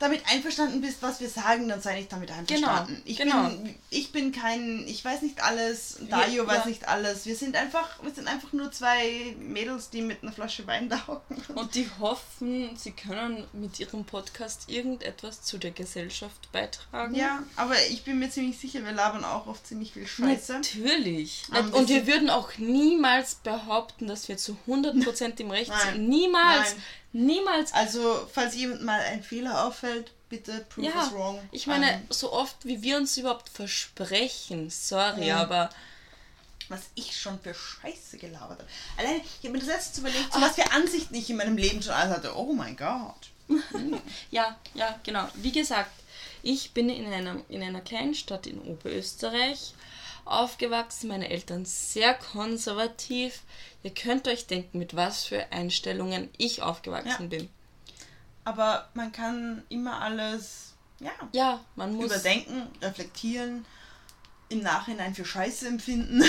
damit 0.00 0.22
einverstanden 0.32 0.80
bist, 0.80 1.02
was 1.02 1.20
wir 1.20 1.28
sagen, 1.28 1.68
dann 1.68 1.82
sei 1.82 1.98
nicht 1.98 2.10
damit 2.10 2.30
einverstanden. 2.30 2.94
Genau, 2.94 3.02
ich, 3.04 3.18
genau. 3.18 3.48
Bin, 3.48 3.74
ich 3.90 4.12
bin 4.12 4.32
kein, 4.32 4.88
ich 4.88 5.04
weiß 5.04 5.20
nicht 5.20 5.42
alles, 5.44 5.98
Dario 6.08 6.44
ja, 6.44 6.48
weiß 6.48 6.64
ja. 6.64 6.66
nicht 6.70 6.88
alles. 6.88 7.26
Wir 7.26 7.36
sind 7.36 7.54
einfach, 7.54 8.02
wir 8.02 8.10
sind 8.10 8.26
einfach 8.26 8.54
nur 8.54 8.72
zwei 8.72 9.36
Mädels, 9.38 9.90
die 9.90 10.00
mit 10.00 10.22
einer 10.22 10.32
Flasche 10.32 10.66
Wein 10.66 10.88
da 10.88 11.06
hocken. 11.06 11.36
Und 11.54 11.74
die 11.74 11.86
hoffen, 12.00 12.74
sie 12.76 12.92
können 12.92 13.46
mit 13.52 13.78
ihrem 13.78 14.06
Podcast 14.06 14.70
irgendetwas 14.70 15.42
zu 15.42 15.58
der 15.58 15.70
Gesellschaft 15.70 16.50
beitragen. 16.50 17.14
Ja, 17.14 17.42
aber 17.56 17.74
ich 17.90 18.02
bin 18.02 18.18
mir 18.18 18.30
ziemlich 18.30 18.58
sicher, 18.58 18.82
wir 18.82 18.92
labern 18.92 19.24
auch 19.24 19.46
oft 19.46 19.66
ziemlich 19.66 19.92
viel 19.92 20.06
Scheiße. 20.06 20.54
Natürlich. 20.54 21.42
Um, 21.50 21.74
Und 21.74 21.90
wir 21.90 22.06
würden 22.06 22.30
auch 22.30 22.56
niemals 22.56 23.34
behaupten, 23.34 24.06
dass 24.06 24.28
wir 24.28 24.38
zu 24.38 24.56
100% 24.66 25.40
im 25.40 25.50
Recht 25.50 25.72
sind. 25.84 26.08
Niemals. 26.08 26.72
Nein. 26.72 26.82
Niemals. 27.12 27.72
Also, 27.72 28.28
falls 28.32 28.54
jemand 28.54 28.82
mal 28.82 29.00
ein 29.00 29.22
Fehler 29.22 29.64
auffällt, 29.66 30.12
bitte 30.28 30.64
prove 30.68 30.86
ja, 30.86 31.02
us 31.02 31.12
wrong. 31.12 31.38
Ich 31.50 31.66
meine, 31.66 31.86
um, 31.86 31.92
ähm, 31.92 32.06
so 32.10 32.32
oft 32.32 32.56
wie 32.64 32.82
wir 32.82 32.96
uns 32.96 33.16
überhaupt 33.16 33.48
versprechen, 33.48 34.70
sorry, 34.70 35.26
ja. 35.26 35.38
aber. 35.38 35.70
Was 36.68 36.82
ich 36.94 37.20
schon 37.20 37.40
für 37.40 37.52
Scheiße 37.52 38.16
gelabert 38.18 38.60
habe. 38.60 38.68
Allein, 38.96 39.20
ich 39.20 39.38
habe 39.38 39.54
mir 39.54 39.58
das 39.58 39.66
letzte 39.66 40.02
überlegt, 40.02 40.32
so 40.32 40.38
ah. 40.38 40.42
was 40.42 40.54
für 40.54 40.70
Ansichten 40.70 41.16
ich 41.16 41.28
in 41.28 41.36
meinem 41.36 41.56
Leben 41.56 41.82
schon 41.82 41.92
alles 41.92 42.16
hatte. 42.16 42.36
Oh 42.36 42.52
mein 42.52 42.76
Gott. 42.76 43.30
ja, 44.30 44.56
ja, 44.74 45.00
genau. 45.02 45.26
Wie 45.34 45.50
gesagt, 45.50 45.90
ich 46.44 46.70
bin 46.70 46.88
in 46.88 47.12
einer, 47.12 47.38
in 47.48 47.62
einer 47.62 47.80
kleinen 47.80 48.14
Stadt 48.14 48.46
in 48.46 48.60
Oberösterreich 48.60 49.74
aufgewachsen, 50.30 51.08
meine 51.08 51.28
Eltern 51.28 51.64
sehr 51.64 52.14
konservativ. 52.14 53.42
Ihr 53.82 53.94
könnt 53.94 54.28
euch 54.28 54.46
denken, 54.46 54.78
mit 54.78 54.96
was 54.96 55.24
für 55.24 55.52
Einstellungen 55.52 56.30
ich 56.38 56.62
aufgewachsen 56.62 57.30
ja. 57.30 57.38
bin. 57.38 57.48
Aber 58.44 58.88
man 58.94 59.12
kann 59.12 59.62
immer 59.68 60.00
alles 60.00 60.70
ja, 61.00 61.12
ja 61.32 61.60
man 61.76 61.94
muss 61.94 62.06
überdenken, 62.06 62.68
reflektieren, 62.82 63.64
im 64.48 64.60
Nachhinein 64.62 65.14
für 65.14 65.24
Scheiße 65.24 65.66
empfinden. 65.66 66.22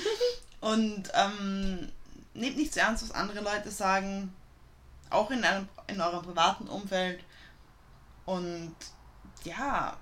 und 0.60 1.10
ähm, 1.14 1.90
nehmt 2.34 2.56
nicht 2.56 2.72
zu 2.72 2.80
ernst, 2.80 3.02
was 3.02 3.12
andere 3.12 3.40
Leute 3.40 3.70
sagen, 3.70 4.34
auch 5.08 5.30
in, 5.30 5.42
einem, 5.42 5.68
in 5.86 6.00
eurem 6.00 6.22
privaten 6.22 6.68
Umfeld. 6.68 7.24
Und 8.26 8.74
ja, 9.44 9.96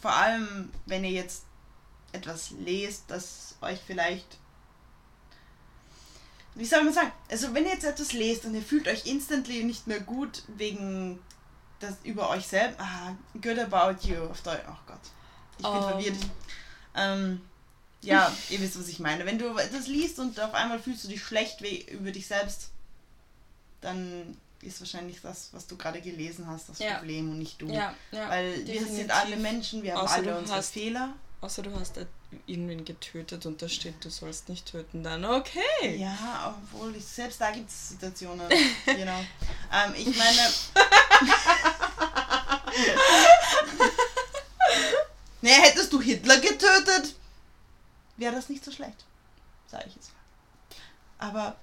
vor 0.00 0.12
allem, 0.12 0.72
wenn 0.86 1.04
ihr 1.04 1.12
jetzt 1.12 1.44
etwas 2.12 2.50
lest, 2.50 3.04
das 3.08 3.56
euch 3.60 3.80
vielleicht 3.86 4.38
wie 6.54 6.66
soll 6.66 6.84
man 6.84 6.92
sagen? 6.92 7.12
Also 7.30 7.54
wenn 7.54 7.64
ihr 7.64 7.72
jetzt 7.72 7.84
etwas 7.84 8.12
lest 8.12 8.44
und 8.44 8.54
ihr 8.54 8.62
fühlt 8.62 8.86
euch 8.86 9.06
instantly 9.06 9.64
nicht 9.64 9.86
mehr 9.86 10.00
gut 10.00 10.42
wegen 10.48 11.18
das 11.80 11.96
über 12.04 12.30
euch 12.30 12.46
selbst, 12.46 12.78
ah, 12.78 13.16
good 13.40 13.58
about 13.58 14.06
you 14.06 14.22
auf 14.24 14.42
Deutsch. 14.42 14.62
Oh 14.68 14.76
Gott, 14.86 15.00
ich 15.58 15.64
bin 15.64 15.72
um. 15.72 15.82
verwirrt. 15.82 16.16
Ähm, 16.94 17.40
ja, 18.02 18.32
ihr 18.50 18.60
wisst, 18.60 18.78
was 18.78 18.88
ich 18.88 18.98
meine. 18.98 19.24
Wenn 19.24 19.38
du 19.38 19.56
etwas 19.56 19.86
liest 19.86 20.18
und 20.18 20.38
auf 20.38 20.54
einmal 20.54 20.78
fühlst 20.78 21.04
du 21.04 21.08
dich 21.08 21.22
schlecht 21.22 21.60
über 21.90 22.10
dich 22.10 22.26
selbst, 22.26 22.70
dann 23.80 24.36
ist 24.60 24.80
wahrscheinlich 24.80 25.20
das, 25.22 25.48
was 25.52 25.66
du 25.66 25.76
gerade 25.76 26.00
gelesen 26.00 26.46
hast, 26.46 26.68
das 26.68 26.78
ja. 26.78 26.98
Problem 26.98 27.30
und 27.30 27.38
nicht 27.38 27.60
du. 27.60 27.68
Ja, 27.68 27.94
ja, 28.12 28.28
Weil 28.28 28.62
definitiv. 28.64 28.88
wir 28.88 28.94
sind 28.94 29.10
alle 29.10 29.36
Menschen, 29.36 29.82
wir 29.82 29.96
haben 29.96 30.06
alle 30.06 30.38
unsere 30.38 30.62
Fehler. 30.62 31.14
Außer 31.42 31.62
du 31.62 31.74
hast 31.74 31.98
irgendwen 32.46 32.84
getötet 32.84 33.46
und 33.46 33.60
da 33.60 33.68
steht, 33.68 34.04
du 34.04 34.10
sollst 34.10 34.48
nicht 34.48 34.64
töten, 34.64 35.02
dann 35.02 35.24
okay. 35.24 35.96
Ja, 35.96 36.56
obwohl 36.56 36.94
ich, 36.94 37.04
selbst 37.04 37.40
da 37.40 37.50
gibt 37.50 37.68
es 37.68 37.88
Situationen. 37.88 38.48
genau. 38.86 39.18
Ähm, 39.72 39.92
ich 39.96 40.16
meine. 40.16 40.38
nee, 45.40 45.50
hättest 45.50 45.92
du 45.92 46.00
Hitler 46.00 46.38
getötet, 46.38 47.16
wäre 48.18 48.36
das 48.36 48.48
nicht 48.48 48.64
so 48.64 48.70
schlecht. 48.70 49.04
Sag 49.66 49.84
ich 49.88 49.96
jetzt. 49.96 50.12
Aber. 51.18 51.56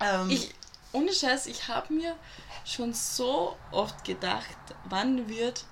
Ähm, 0.00 0.28
ich, 0.28 0.52
ohne 0.90 1.12
Scheiß, 1.12 1.46
ich 1.46 1.68
habe 1.68 1.94
mir 1.94 2.16
schon 2.64 2.94
so 2.94 3.56
oft 3.70 4.04
gedacht, 4.04 4.56
wann 4.86 5.28
wird 5.28 5.66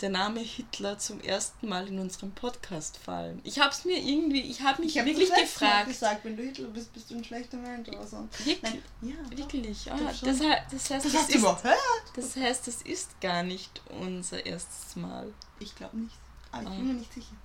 der 0.00 0.10
Name 0.10 0.40
Hitler 0.40 0.98
zum 0.98 1.20
ersten 1.20 1.68
Mal 1.68 1.88
in 1.88 1.98
unserem 1.98 2.30
Podcast 2.32 2.96
fallen. 2.96 3.40
Ich 3.44 3.58
habe 3.58 3.70
es 3.70 3.84
mir 3.84 3.98
irgendwie, 3.98 4.40
ich 4.40 4.62
habe 4.62 4.82
mich 4.82 4.94
ich 4.94 4.98
hab 4.98 5.06
wirklich 5.06 5.32
gefragt. 5.32 5.88
Ich 5.88 5.94
gesagt, 5.94 6.24
wenn 6.24 6.36
du 6.36 6.42
Hitler 6.42 6.68
bist, 6.68 6.92
bist 6.92 7.10
du 7.10 7.16
ein 7.16 7.24
schlechter 7.24 7.56
Mensch 7.56 7.88
oder 7.88 8.06
so. 8.06 8.28
Wirklich? 8.44 8.62
Nein, 8.62 8.82
ja, 9.02 9.36
wirklich. 9.36 9.90
Ah, 9.90 9.96
das, 9.98 10.20
das, 10.20 10.40
heißt, 10.40 10.72
das, 10.72 10.88
das, 10.88 11.02
das, 11.12 11.28
ist, 11.28 11.46
das 12.14 12.36
heißt, 12.36 12.66
das 12.66 12.82
ist 12.82 13.20
gar 13.20 13.42
nicht 13.42 13.80
unser 14.00 14.44
erstes 14.44 14.96
Mal. 14.96 15.32
Ich 15.58 15.74
glaube 15.74 15.96
nicht. 15.98 16.16
Aber 16.52 16.62
ich 16.62 16.68
ah. 16.68 16.74
bin 16.76 16.86
mir 16.86 16.94
nicht 16.94 17.12
sicher. 17.12 17.36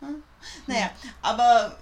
Hm? 0.00 0.22
Naja, 0.66 0.90
aber 1.22 1.78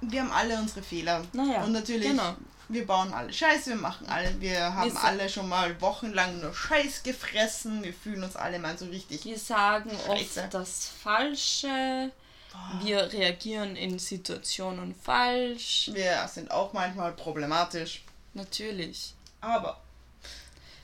wir 0.00 0.20
haben 0.22 0.32
alle 0.32 0.58
unsere 0.58 0.82
Fehler. 0.82 1.24
Naja, 1.32 1.64
und 1.64 1.72
natürlich 1.72 2.08
genau 2.08 2.36
wir 2.68 2.86
bauen 2.86 3.12
alle 3.12 3.32
Scheiße, 3.32 3.70
wir 3.70 3.76
machen 3.76 4.06
alle, 4.08 4.40
wir 4.40 4.74
haben 4.74 4.92
wir 4.92 5.04
alle 5.04 5.28
schon 5.28 5.48
mal 5.48 5.80
wochenlang 5.80 6.40
nur 6.40 6.54
Scheiß 6.54 7.02
gefressen, 7.02 7.82
wir 7.82 7.94
fühlen 7.94 8.24
uns 8.24 8.36
alle 8.36 8.58
mal 8.58 8.76
so 8.76 8.86
richtig. 8.86 9.24
Wir 9.24 9.38
sagen 9.38 9.90
Scheiße. 9.90 10.42
oft 10.42 10.54
das 10.54 10.90
Falsche. 11.02 12.10
Boah. 12.52 12.80
Wir 12.82 13.12
reagieren 13.12 13.76
in 13.76 13.98
Situationen 13.98 14.94
falsch. 14.94 15.90
Wir 15.92 16.26
sind 16.28 16.50
auch 16.50 16.72
manchmal 16.72 17.12
problematisch. 17.12 18.02
Natürlich. 18.34 19.14
Aber 19.40 19.80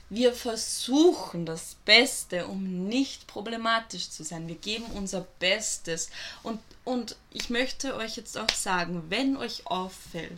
wir 0.09 0.33
versuchen 0.33 1.45
das 1.45 1.75
Beste, 1.85 2.45
um 2.45 2.87
nicht 2.87 3.25
problematisch 3.25 4.11
zu 4.11 4.23
sein. 4.23 4.47
Wir 4.47 4.55
geben 4.55 4.85
unser 4.93 5.21
Bestes. 5.39 6.09
Und, 6.43 6.59
und 6.85 7.15
ich 7.31 7.49
möchte 7.49 7.95
euch 7.95 8.17
jetzt 8.17 8.37
auch 8.37 8.49
sagen, 8.49 9.03
wenn 9.09 9.37
euch 9.37 9.65
auffällt, 9.67 10.31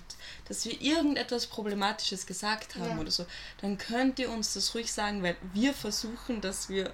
dass 0.48 0.66
wir 0.66 0.80
irgendetwas 0.80 1.48
Problematisches 1.48 2.28
gesagt 2.28 2.76
haben 2.76 2.92
ja. 2.92 3.00
oder 3.00 3.10
so, 3.10 3.26
dann 3.62 3.80
könnt 3.80 4.20
ihr 4.20 4.30
uns 4.30 4.54
das 4.54 4.76
ruhig 4.76 4.92
sagen, 4.92 5.24
weil 5.24 5.36
wir 5.54 5.74
versuchen, 5.74 6.42
dass 6.42 6.70
wir, 6.70 6.94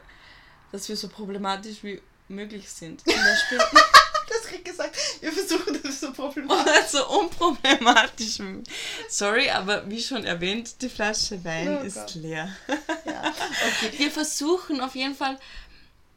dass 0.71 0.87
wir 0.87 0.95
so 0.95 1.09
problematisch 1.09 1.83
wie 1.83 2.01
möglich 2.29 2.69
sind. 2.69 3.01
Zum 3.01 3.13
Beispiel. 3.13 3.57
das 4.29 4.43
krieg 4.43 4.63
gesagt, 4.63 4.95
wir 5.19 5.33
versuchen 5.33 5.79
das 5.83 5.99
so 5.99 6.13
problematisch. 6.13 6.87
so 6.91 7.09
unproblematisch. 7.09 8.39
Sorry, 9.09 9.49
aber 9.49 9.89
wie 9.89 10.01
schon 10.01 10.23
erwähnt, 10.23 10.81
die 10.81 10.87
Flasche 10.87 11.43
Wein 11.43 11.79
oh 11.81 11.83
ist 11.83 11.95
Gott. 11.95 12.15
leer. 12.15 12.55
Ja, 13.05 13.33
okay. 13.67 13.91
Wir 13.97 14.11
versuchen 14.11 14.79
auf 14.79 14.95
jeden 14.95 15.15
Fall, 15.15 15.37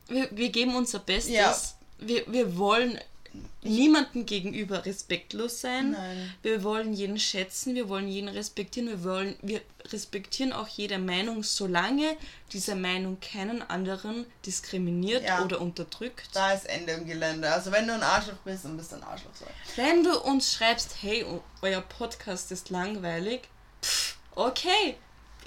wir, 0.06 0.28
wir 0.30 0.50
geben 0.50 0.76
unser 0.76 1.00
Bestes. 1.00 1.34
Ja. 1.34 1.56
Wir, 1.98 2.24
wir 2.28 2.56
wollen 2.56 3.00
niemandem 3.62 4.26
gegenüber 4.26 4.84
respektlos 4.84 5.60
sein. 5.60 5.92
Nein. 5.92 6.34
Wir 6.42 6.62
wollen 6.62 6.92
jeden 6.92 7.18
schätzen, 7.18 7.74
wir 7.74 7.88
wollen 7.88 8.08
jeden 8.08 8.28
respektieren, 8.28 8.88
wir 8.88 9.04
wollen, 9.04 9.36
wir 9.42 9.60
respektieren 9.90 10.52
auch 10.52 10.68
jede 10.68 10.98
Meinung, 10.98 11.42
solange 11.42 12.16
diese 12.52 12.74
Meinung 12.74 13.18
keinen 13.20 13.62
anderen 13.62 14.26
diskriminiert 14.46 15.24
ja. 15.24 15.44
oder 15.44 15.60
unterdrückt. 15.60 16.28
Da 16.32 16.52
ist 16.52 16.66
Ende 16.66 16.92
im 16.92 17.06
Gelände. 17.06 17.50
Also 17.50 17.72
wenn 17.72 17.86
du 17.86 17.94
ein 17.94 18.02
Arschloch 18.02 18.38
bist, 18.44 18.64
dann 18.64 18.76
bist 18.76 18.92
du 18.92 18.96
ein 18.96 19.02
Arschloch. 19.02 19.30
Wenn 19.76 20.04
du 20.04 20.18
uns 20.20 20.52
schreibst, 20.52 20.96
hey, 21.02 21.24
euer 21.62 21.80
Podcast 21.80 22.52
ist 22.52 22.70
langweilig, 22.70 23.48
pff, 23.82 24.16
okay, 24.34 24.96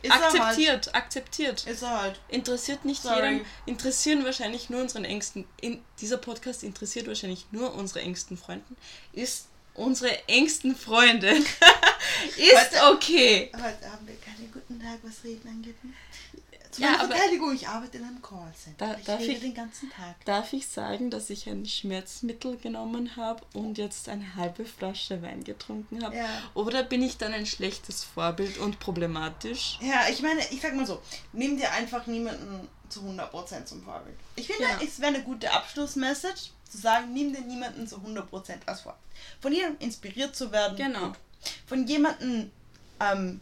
ist 0.02 0.12
akzeptiert, 0.12 0.86
halt. 0.86 0.96
akzeptiert. 0.96 1.68
Ist 1.68 1.82
er 1.82 2.02
halt. 2.02 2.20
Interessiert 2.30 2.86
nicht 2.86 3.02
Sorry. 3.02 3.34
jeden. 3.34 3.46
Interessieren 3.66 4.24
wahrscheinlich 4.24 4.70
nur 4.70 4.82
unseren 4.82 5.06
engsten. 5.06 5.46
In, 5.62 5.82
dieser 6.00 6.18
Podcast 6.18 6.64
interessiert 6.64 7.08
wahrscheinlich 7.08 7.46
nur 7.52 7.74
unsere 7.74 8.02
engsten 8.02 8.38
Freunden. 8.38 8.76
Ist 9.14 9.48
unsere 9.74 10.28
engsten 10.28 10.76
Freunde. 10.76 11.30
ist 12.38 12.72
heute, 12.74 12.94
okay. 12.94 13.52
Heute 13.54 13.92
haben 13.92 14.08
wir 14.08 14.16
keine 14.18 14.48
guten 14.52 14.80
Tag, 14.80 15.00
was 15.04 15.24
Reden 15.24 15.48
angeht. 15.48 15.76
Zu 16.78 16.84
ja, 16.84 16.92
meiner 16.92 17.08
Verteidigung, 17.08 17.56
ich 17.56 17.68
arbeite 17.68 17.98
in 17.98 18.04
einem 18.04 18.22
Callcenter. 18.22 18.86
Da, 18.86 18.98
ich 19.00 19.06
darf 19.06 19.22
ich, 19.22 19.40
den 19.40 19.56
ganzen 19.56 19.90
Tag. 19.90 20.24
Darf 20.26 20.54
ich 20.54 20.68
sagen, 20.68 21.10
dass 21.10 21.32
ich 21.32 21.50
ein 21.50 21.66
Schmerzmittel 21.66 22.56
genommen 22.58 23.16
habe 23.16 23.44
und 23.54 23.80
jetzt 23.80 24.10
eine 24.10 24.36
halbe 24.36 24.64
Flasche 24.64 25.24
Wein 25.24 25.44
getrunken 25.44 26.04
habe? 26.04 26.16
Ja. 26.16 26.30
Oder 26.54 26.84
bin 26.84 27.02
ich 27.02 27.18
dann 27.18 27.34
ein 27.34 27.48
schlechtes 27.48 28.04
Vorbild 28.04 28.60
und 28.60 28.80
problematisch? 28.80 29.80
Ja, 29.82 30.08
ich 30.08 30.22
meine, 30.22 30.40
ich 30.52 30.62
sag 30.62 30.76
mal 30.76 30.86
so, 30.86 31.02
nimm 31.34 31.58
dir 31.58 31.72
einfach 31.72 32.06
niemanden 32.06 32.68
zu 32.90 33.00
100% 33.00 33.66
zum 33.66 33.82
Vorbild. 33.82 34.16
Ich 34.36 34.46
finde, 34.46 34.62
ja. 34.62 34.80
es 34.80 35.00
wäre 35.00 35.16
eine 35.16 35.24
gute 35.24 35.52
Abschlussmessage. 35.52 36.52
zu 36.70 36.78
sagen, 36.78 37.12
nimm 37.12 37.34
dir 37.34 37.42
niemanden 37.42 37.88
zu 37.88 37.96
100% 37.96 38.28
als 38.68 38.82
Vorbild. 38.82 39.02
Von 39.42 39.52
jemandem 39.52 39.80
inspiriert 39.88 40.36
zu 40.36 40.52
werden. 40.52 40.78
Genau. 40.78 41.14
Von 41.66 41.88
jemandem 41.88 42.52
ähm. 43.00 43.42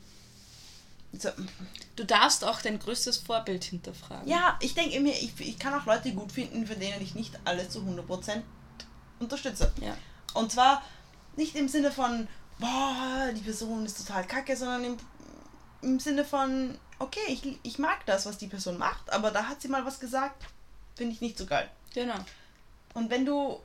Du 1.95 2.03
darfst 2.03 2.43
auch 2.43 2.61
dein 2.61 2.80
größtes 2.80 3.18
Vorbild 3.18 3.63
hinterfragen. 3.63 4.28
Ja, 4.28 4.57
ich 4.61 4.74
denke 4.74 4.99
mir, 4.99 5.13
ich, 5.13 5.34
ich 5.39 5.59
kann 5.59 5.74
auch 5.74 5.86
Leute 5.86 6.11
gut 6.11 6.32
finden, 6.32 6.68
für 6.68 6.76
denen 6.76 7.01
ich 7.01 7.16
nicht 7.16 7.38
alles 7.45 7.70
zu 7.70 7.80
100% 7.80 8.41
unterstütze. 9.20 9.72
Ja. 9.82 9.95
Und 10.34 10.51
zwar 10.51 10.84
nicht 11.36 11.55
im 11.55 11.68
Sinne 11.68 11.91
von, 11.91 12.28
boah, 12.59 13.30
die 13.36 13.41
Person 13.41 13.86
ist 13.86 14.05
total 14.05 14.26
kacke, 14.26 14.55
sondern 14.55 14.84
im, 14.84 14.97
im 15.82 15.99
Sinne 15.99 16.26
von, 16.26 16.78
okay, 16.99 17.20
ich, 17.28 17.59
ich 17.63 17.80
mag 17.80 18.05
das, 18.05 18.26
was 18.26 18.38
die 18.38 18.47
Person 18.47 18.78
macht, 18.78 19.11
aber 19.11 19.32
da 19.32 19.47
hat 19.47 19.61
sie 19.61 19.68
mal 19.68 19.86
was 19.86 19.99
gesagt, 19.99 20.45
finde 20.95 21.13
ich 21.13 21.22
nicht 21.22 21.38
so 21.38 21.45
geil. 21.45 21.70
Genau. 21.93 22.16
Und 22.93 23.09
wenn 23.09 23.26
du, 23.26 23.59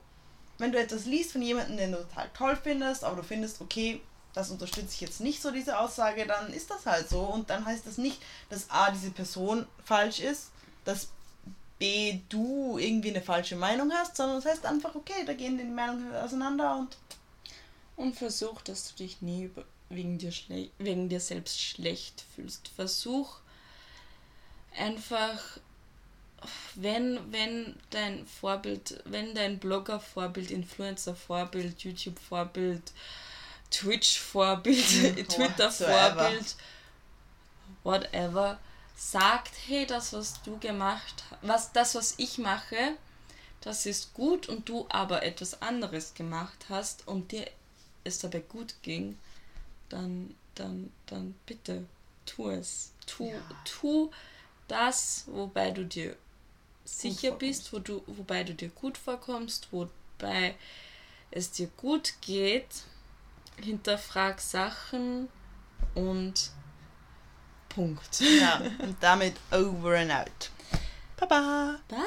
wenn 0.58 0.72
du 0.72 0.78
etwas 0.78 1.04
liest 1.04 1.32
von 1.32 1.42
jemandem, 1.42 1.76
den 1.76 1.92
du 1.92 1.98
total 1.98 2.30
toll 2.34 2.58
findest, 2.60 3.04
aber 3.04 3.16
du 3.16 3.22
findest, 3.22 3.60
okay, 3.60 4.00
das 4.32 4.50
unterstütze 4.50 4.94
ich 4.94 5.00
jetzt 5.00 5.20
nicht 5.20 5.42
so, 5.42 5.50
diese 5.50 5.78
Aussage, 5.78 6.26
dann 6.26 6.52
ist 6.52 6.70
das 6.70 6.86
halt 6.86 7.08
so. 7.08 7.20
Und 7.20 7.50
dann 7.50 7.64
heißt 7.64 7.86
das 7.86 7.98
nicht, 7.98 8.20
dass 8.48 8.70
A, 8.70 8.90
diese 8.90 9.10
Person 9.10 9.66
falsch 9.84 10.20
ist, 10.20 10.50
dass 10.84 11.08
B, 11.78 12.20
du 12.28 12.78
irgendwie 12.78 13.10
eine 13.10 13.22
falsche 13.22 13.56
Meinung 13.56 13.90
hast, 13.92 14.16
sondern 14.16 14.38
es 14.38 14.44
das 14.44 14.52
heißt 14.52 14.66
einfach, 14.66 14.94
okay, 14.94 15.24
da 15.26 15.32
gehen 15.32 15.58
die 15.58 15.64
Meinungen 15.64 16.14
auseinander 16.14 16.76
und. 16.76 16.96
Und 17.96 18.16
versuch, 18.16 18.62
dass 18.62 18.88
du 18.88 18.96
dich 18.96 19.20
nie 19.20 19.50
wegen 19.90 20.16
dir, 20.16 20.32
wegen 20.78 21.08
dir 21.08 21.20
selbst 21.20 21.60
schlecht 21.60 22.24
fühlst. 22.34 22.68
Versuch 22.68 23.40
einfach, 24.78 25.38
wenn, 26.74 27.18
wenn 27.32 27.76
dein 27.90 28.26
Vorbild, 28.26 29.02
wenn 29.04 29.34
dein 29.34 29.58
Blogger-Vorbild, 29.58 30.50
Influencer-Vorbild, 30.50 31.82
YouTube-Vorbild, 31.82 32.92
Twitch-Vorbild, 33.70 35.16
mhm. 35.16 35.28
Twitter-Vorbild, 35.28 36.56
whatever, 37.84 38.58
sagt, 38.96 39.52
hey, 39.66 39.86
das, 39.86 40.12
was 40.12 40.42
du 40.42 40.58
gemacht 40.58 41.24
hast, 41.30 41.38
was, 41.42 41.72
das, 41.72 41.94
was 41.94 42.14
ich 42.18 42.38
mache, 42.38 42.96
das 43.60 43.86
ist 43.86 44.14
gut 44.14 44.48
und 44.48 44.68
du 44.68 44.86
aber 44.88 45.22
etwas 45.22 45.60
anderes 45.62 46.14
gemacht 46.14 46.66
hast 46.68 47.06
und 47.06 47.32
dir 47.32 47.46
es 48.04 48.18
dabei 48.18 48.40
gut 48.40 48.74
ging, 48.82 49.18
dann, 49.88 50.34
dann, 50.54 50.92
dann 51.06 51.34
bitte 51.46 51.84
tu 52.26 52.50
es. 52.50 52.92
Tu, 53.06 53.24
ja. 53.24 53.40
tu 53.64 54.10
das, 54.68 55.24
wobei 55.26 55.70
du 55.72 55.84
dir 55.84 56.16
sicher 56.84 57.32
bist, 57.32 57.72
wo 57.72 57.78
du, 57.78 58.02
wobei 58.06 58.44
du 58.44 58.54
dir 58.54 58.68
gut 58.68 58.96
vorkommst, 58.96 59.68
wobei 59.72 60.54
es 61.30 61.50
dir 61.50 61.68
gut 61.76 62.14
geht 62.20 62.84
hinterfrag 63.64 64.40
Sachen 64.40 65.28
und 65.94 66.50
Punkt. 67.68 68.20
Ja, 68.20 68.60
und 68.80 68.96
damit 69.00 69.34
over 69.50 69.96
and 69.98 70.12
out. 70.12 70.50
Baba. 71.16 71.78
Bye. 71.88 71.98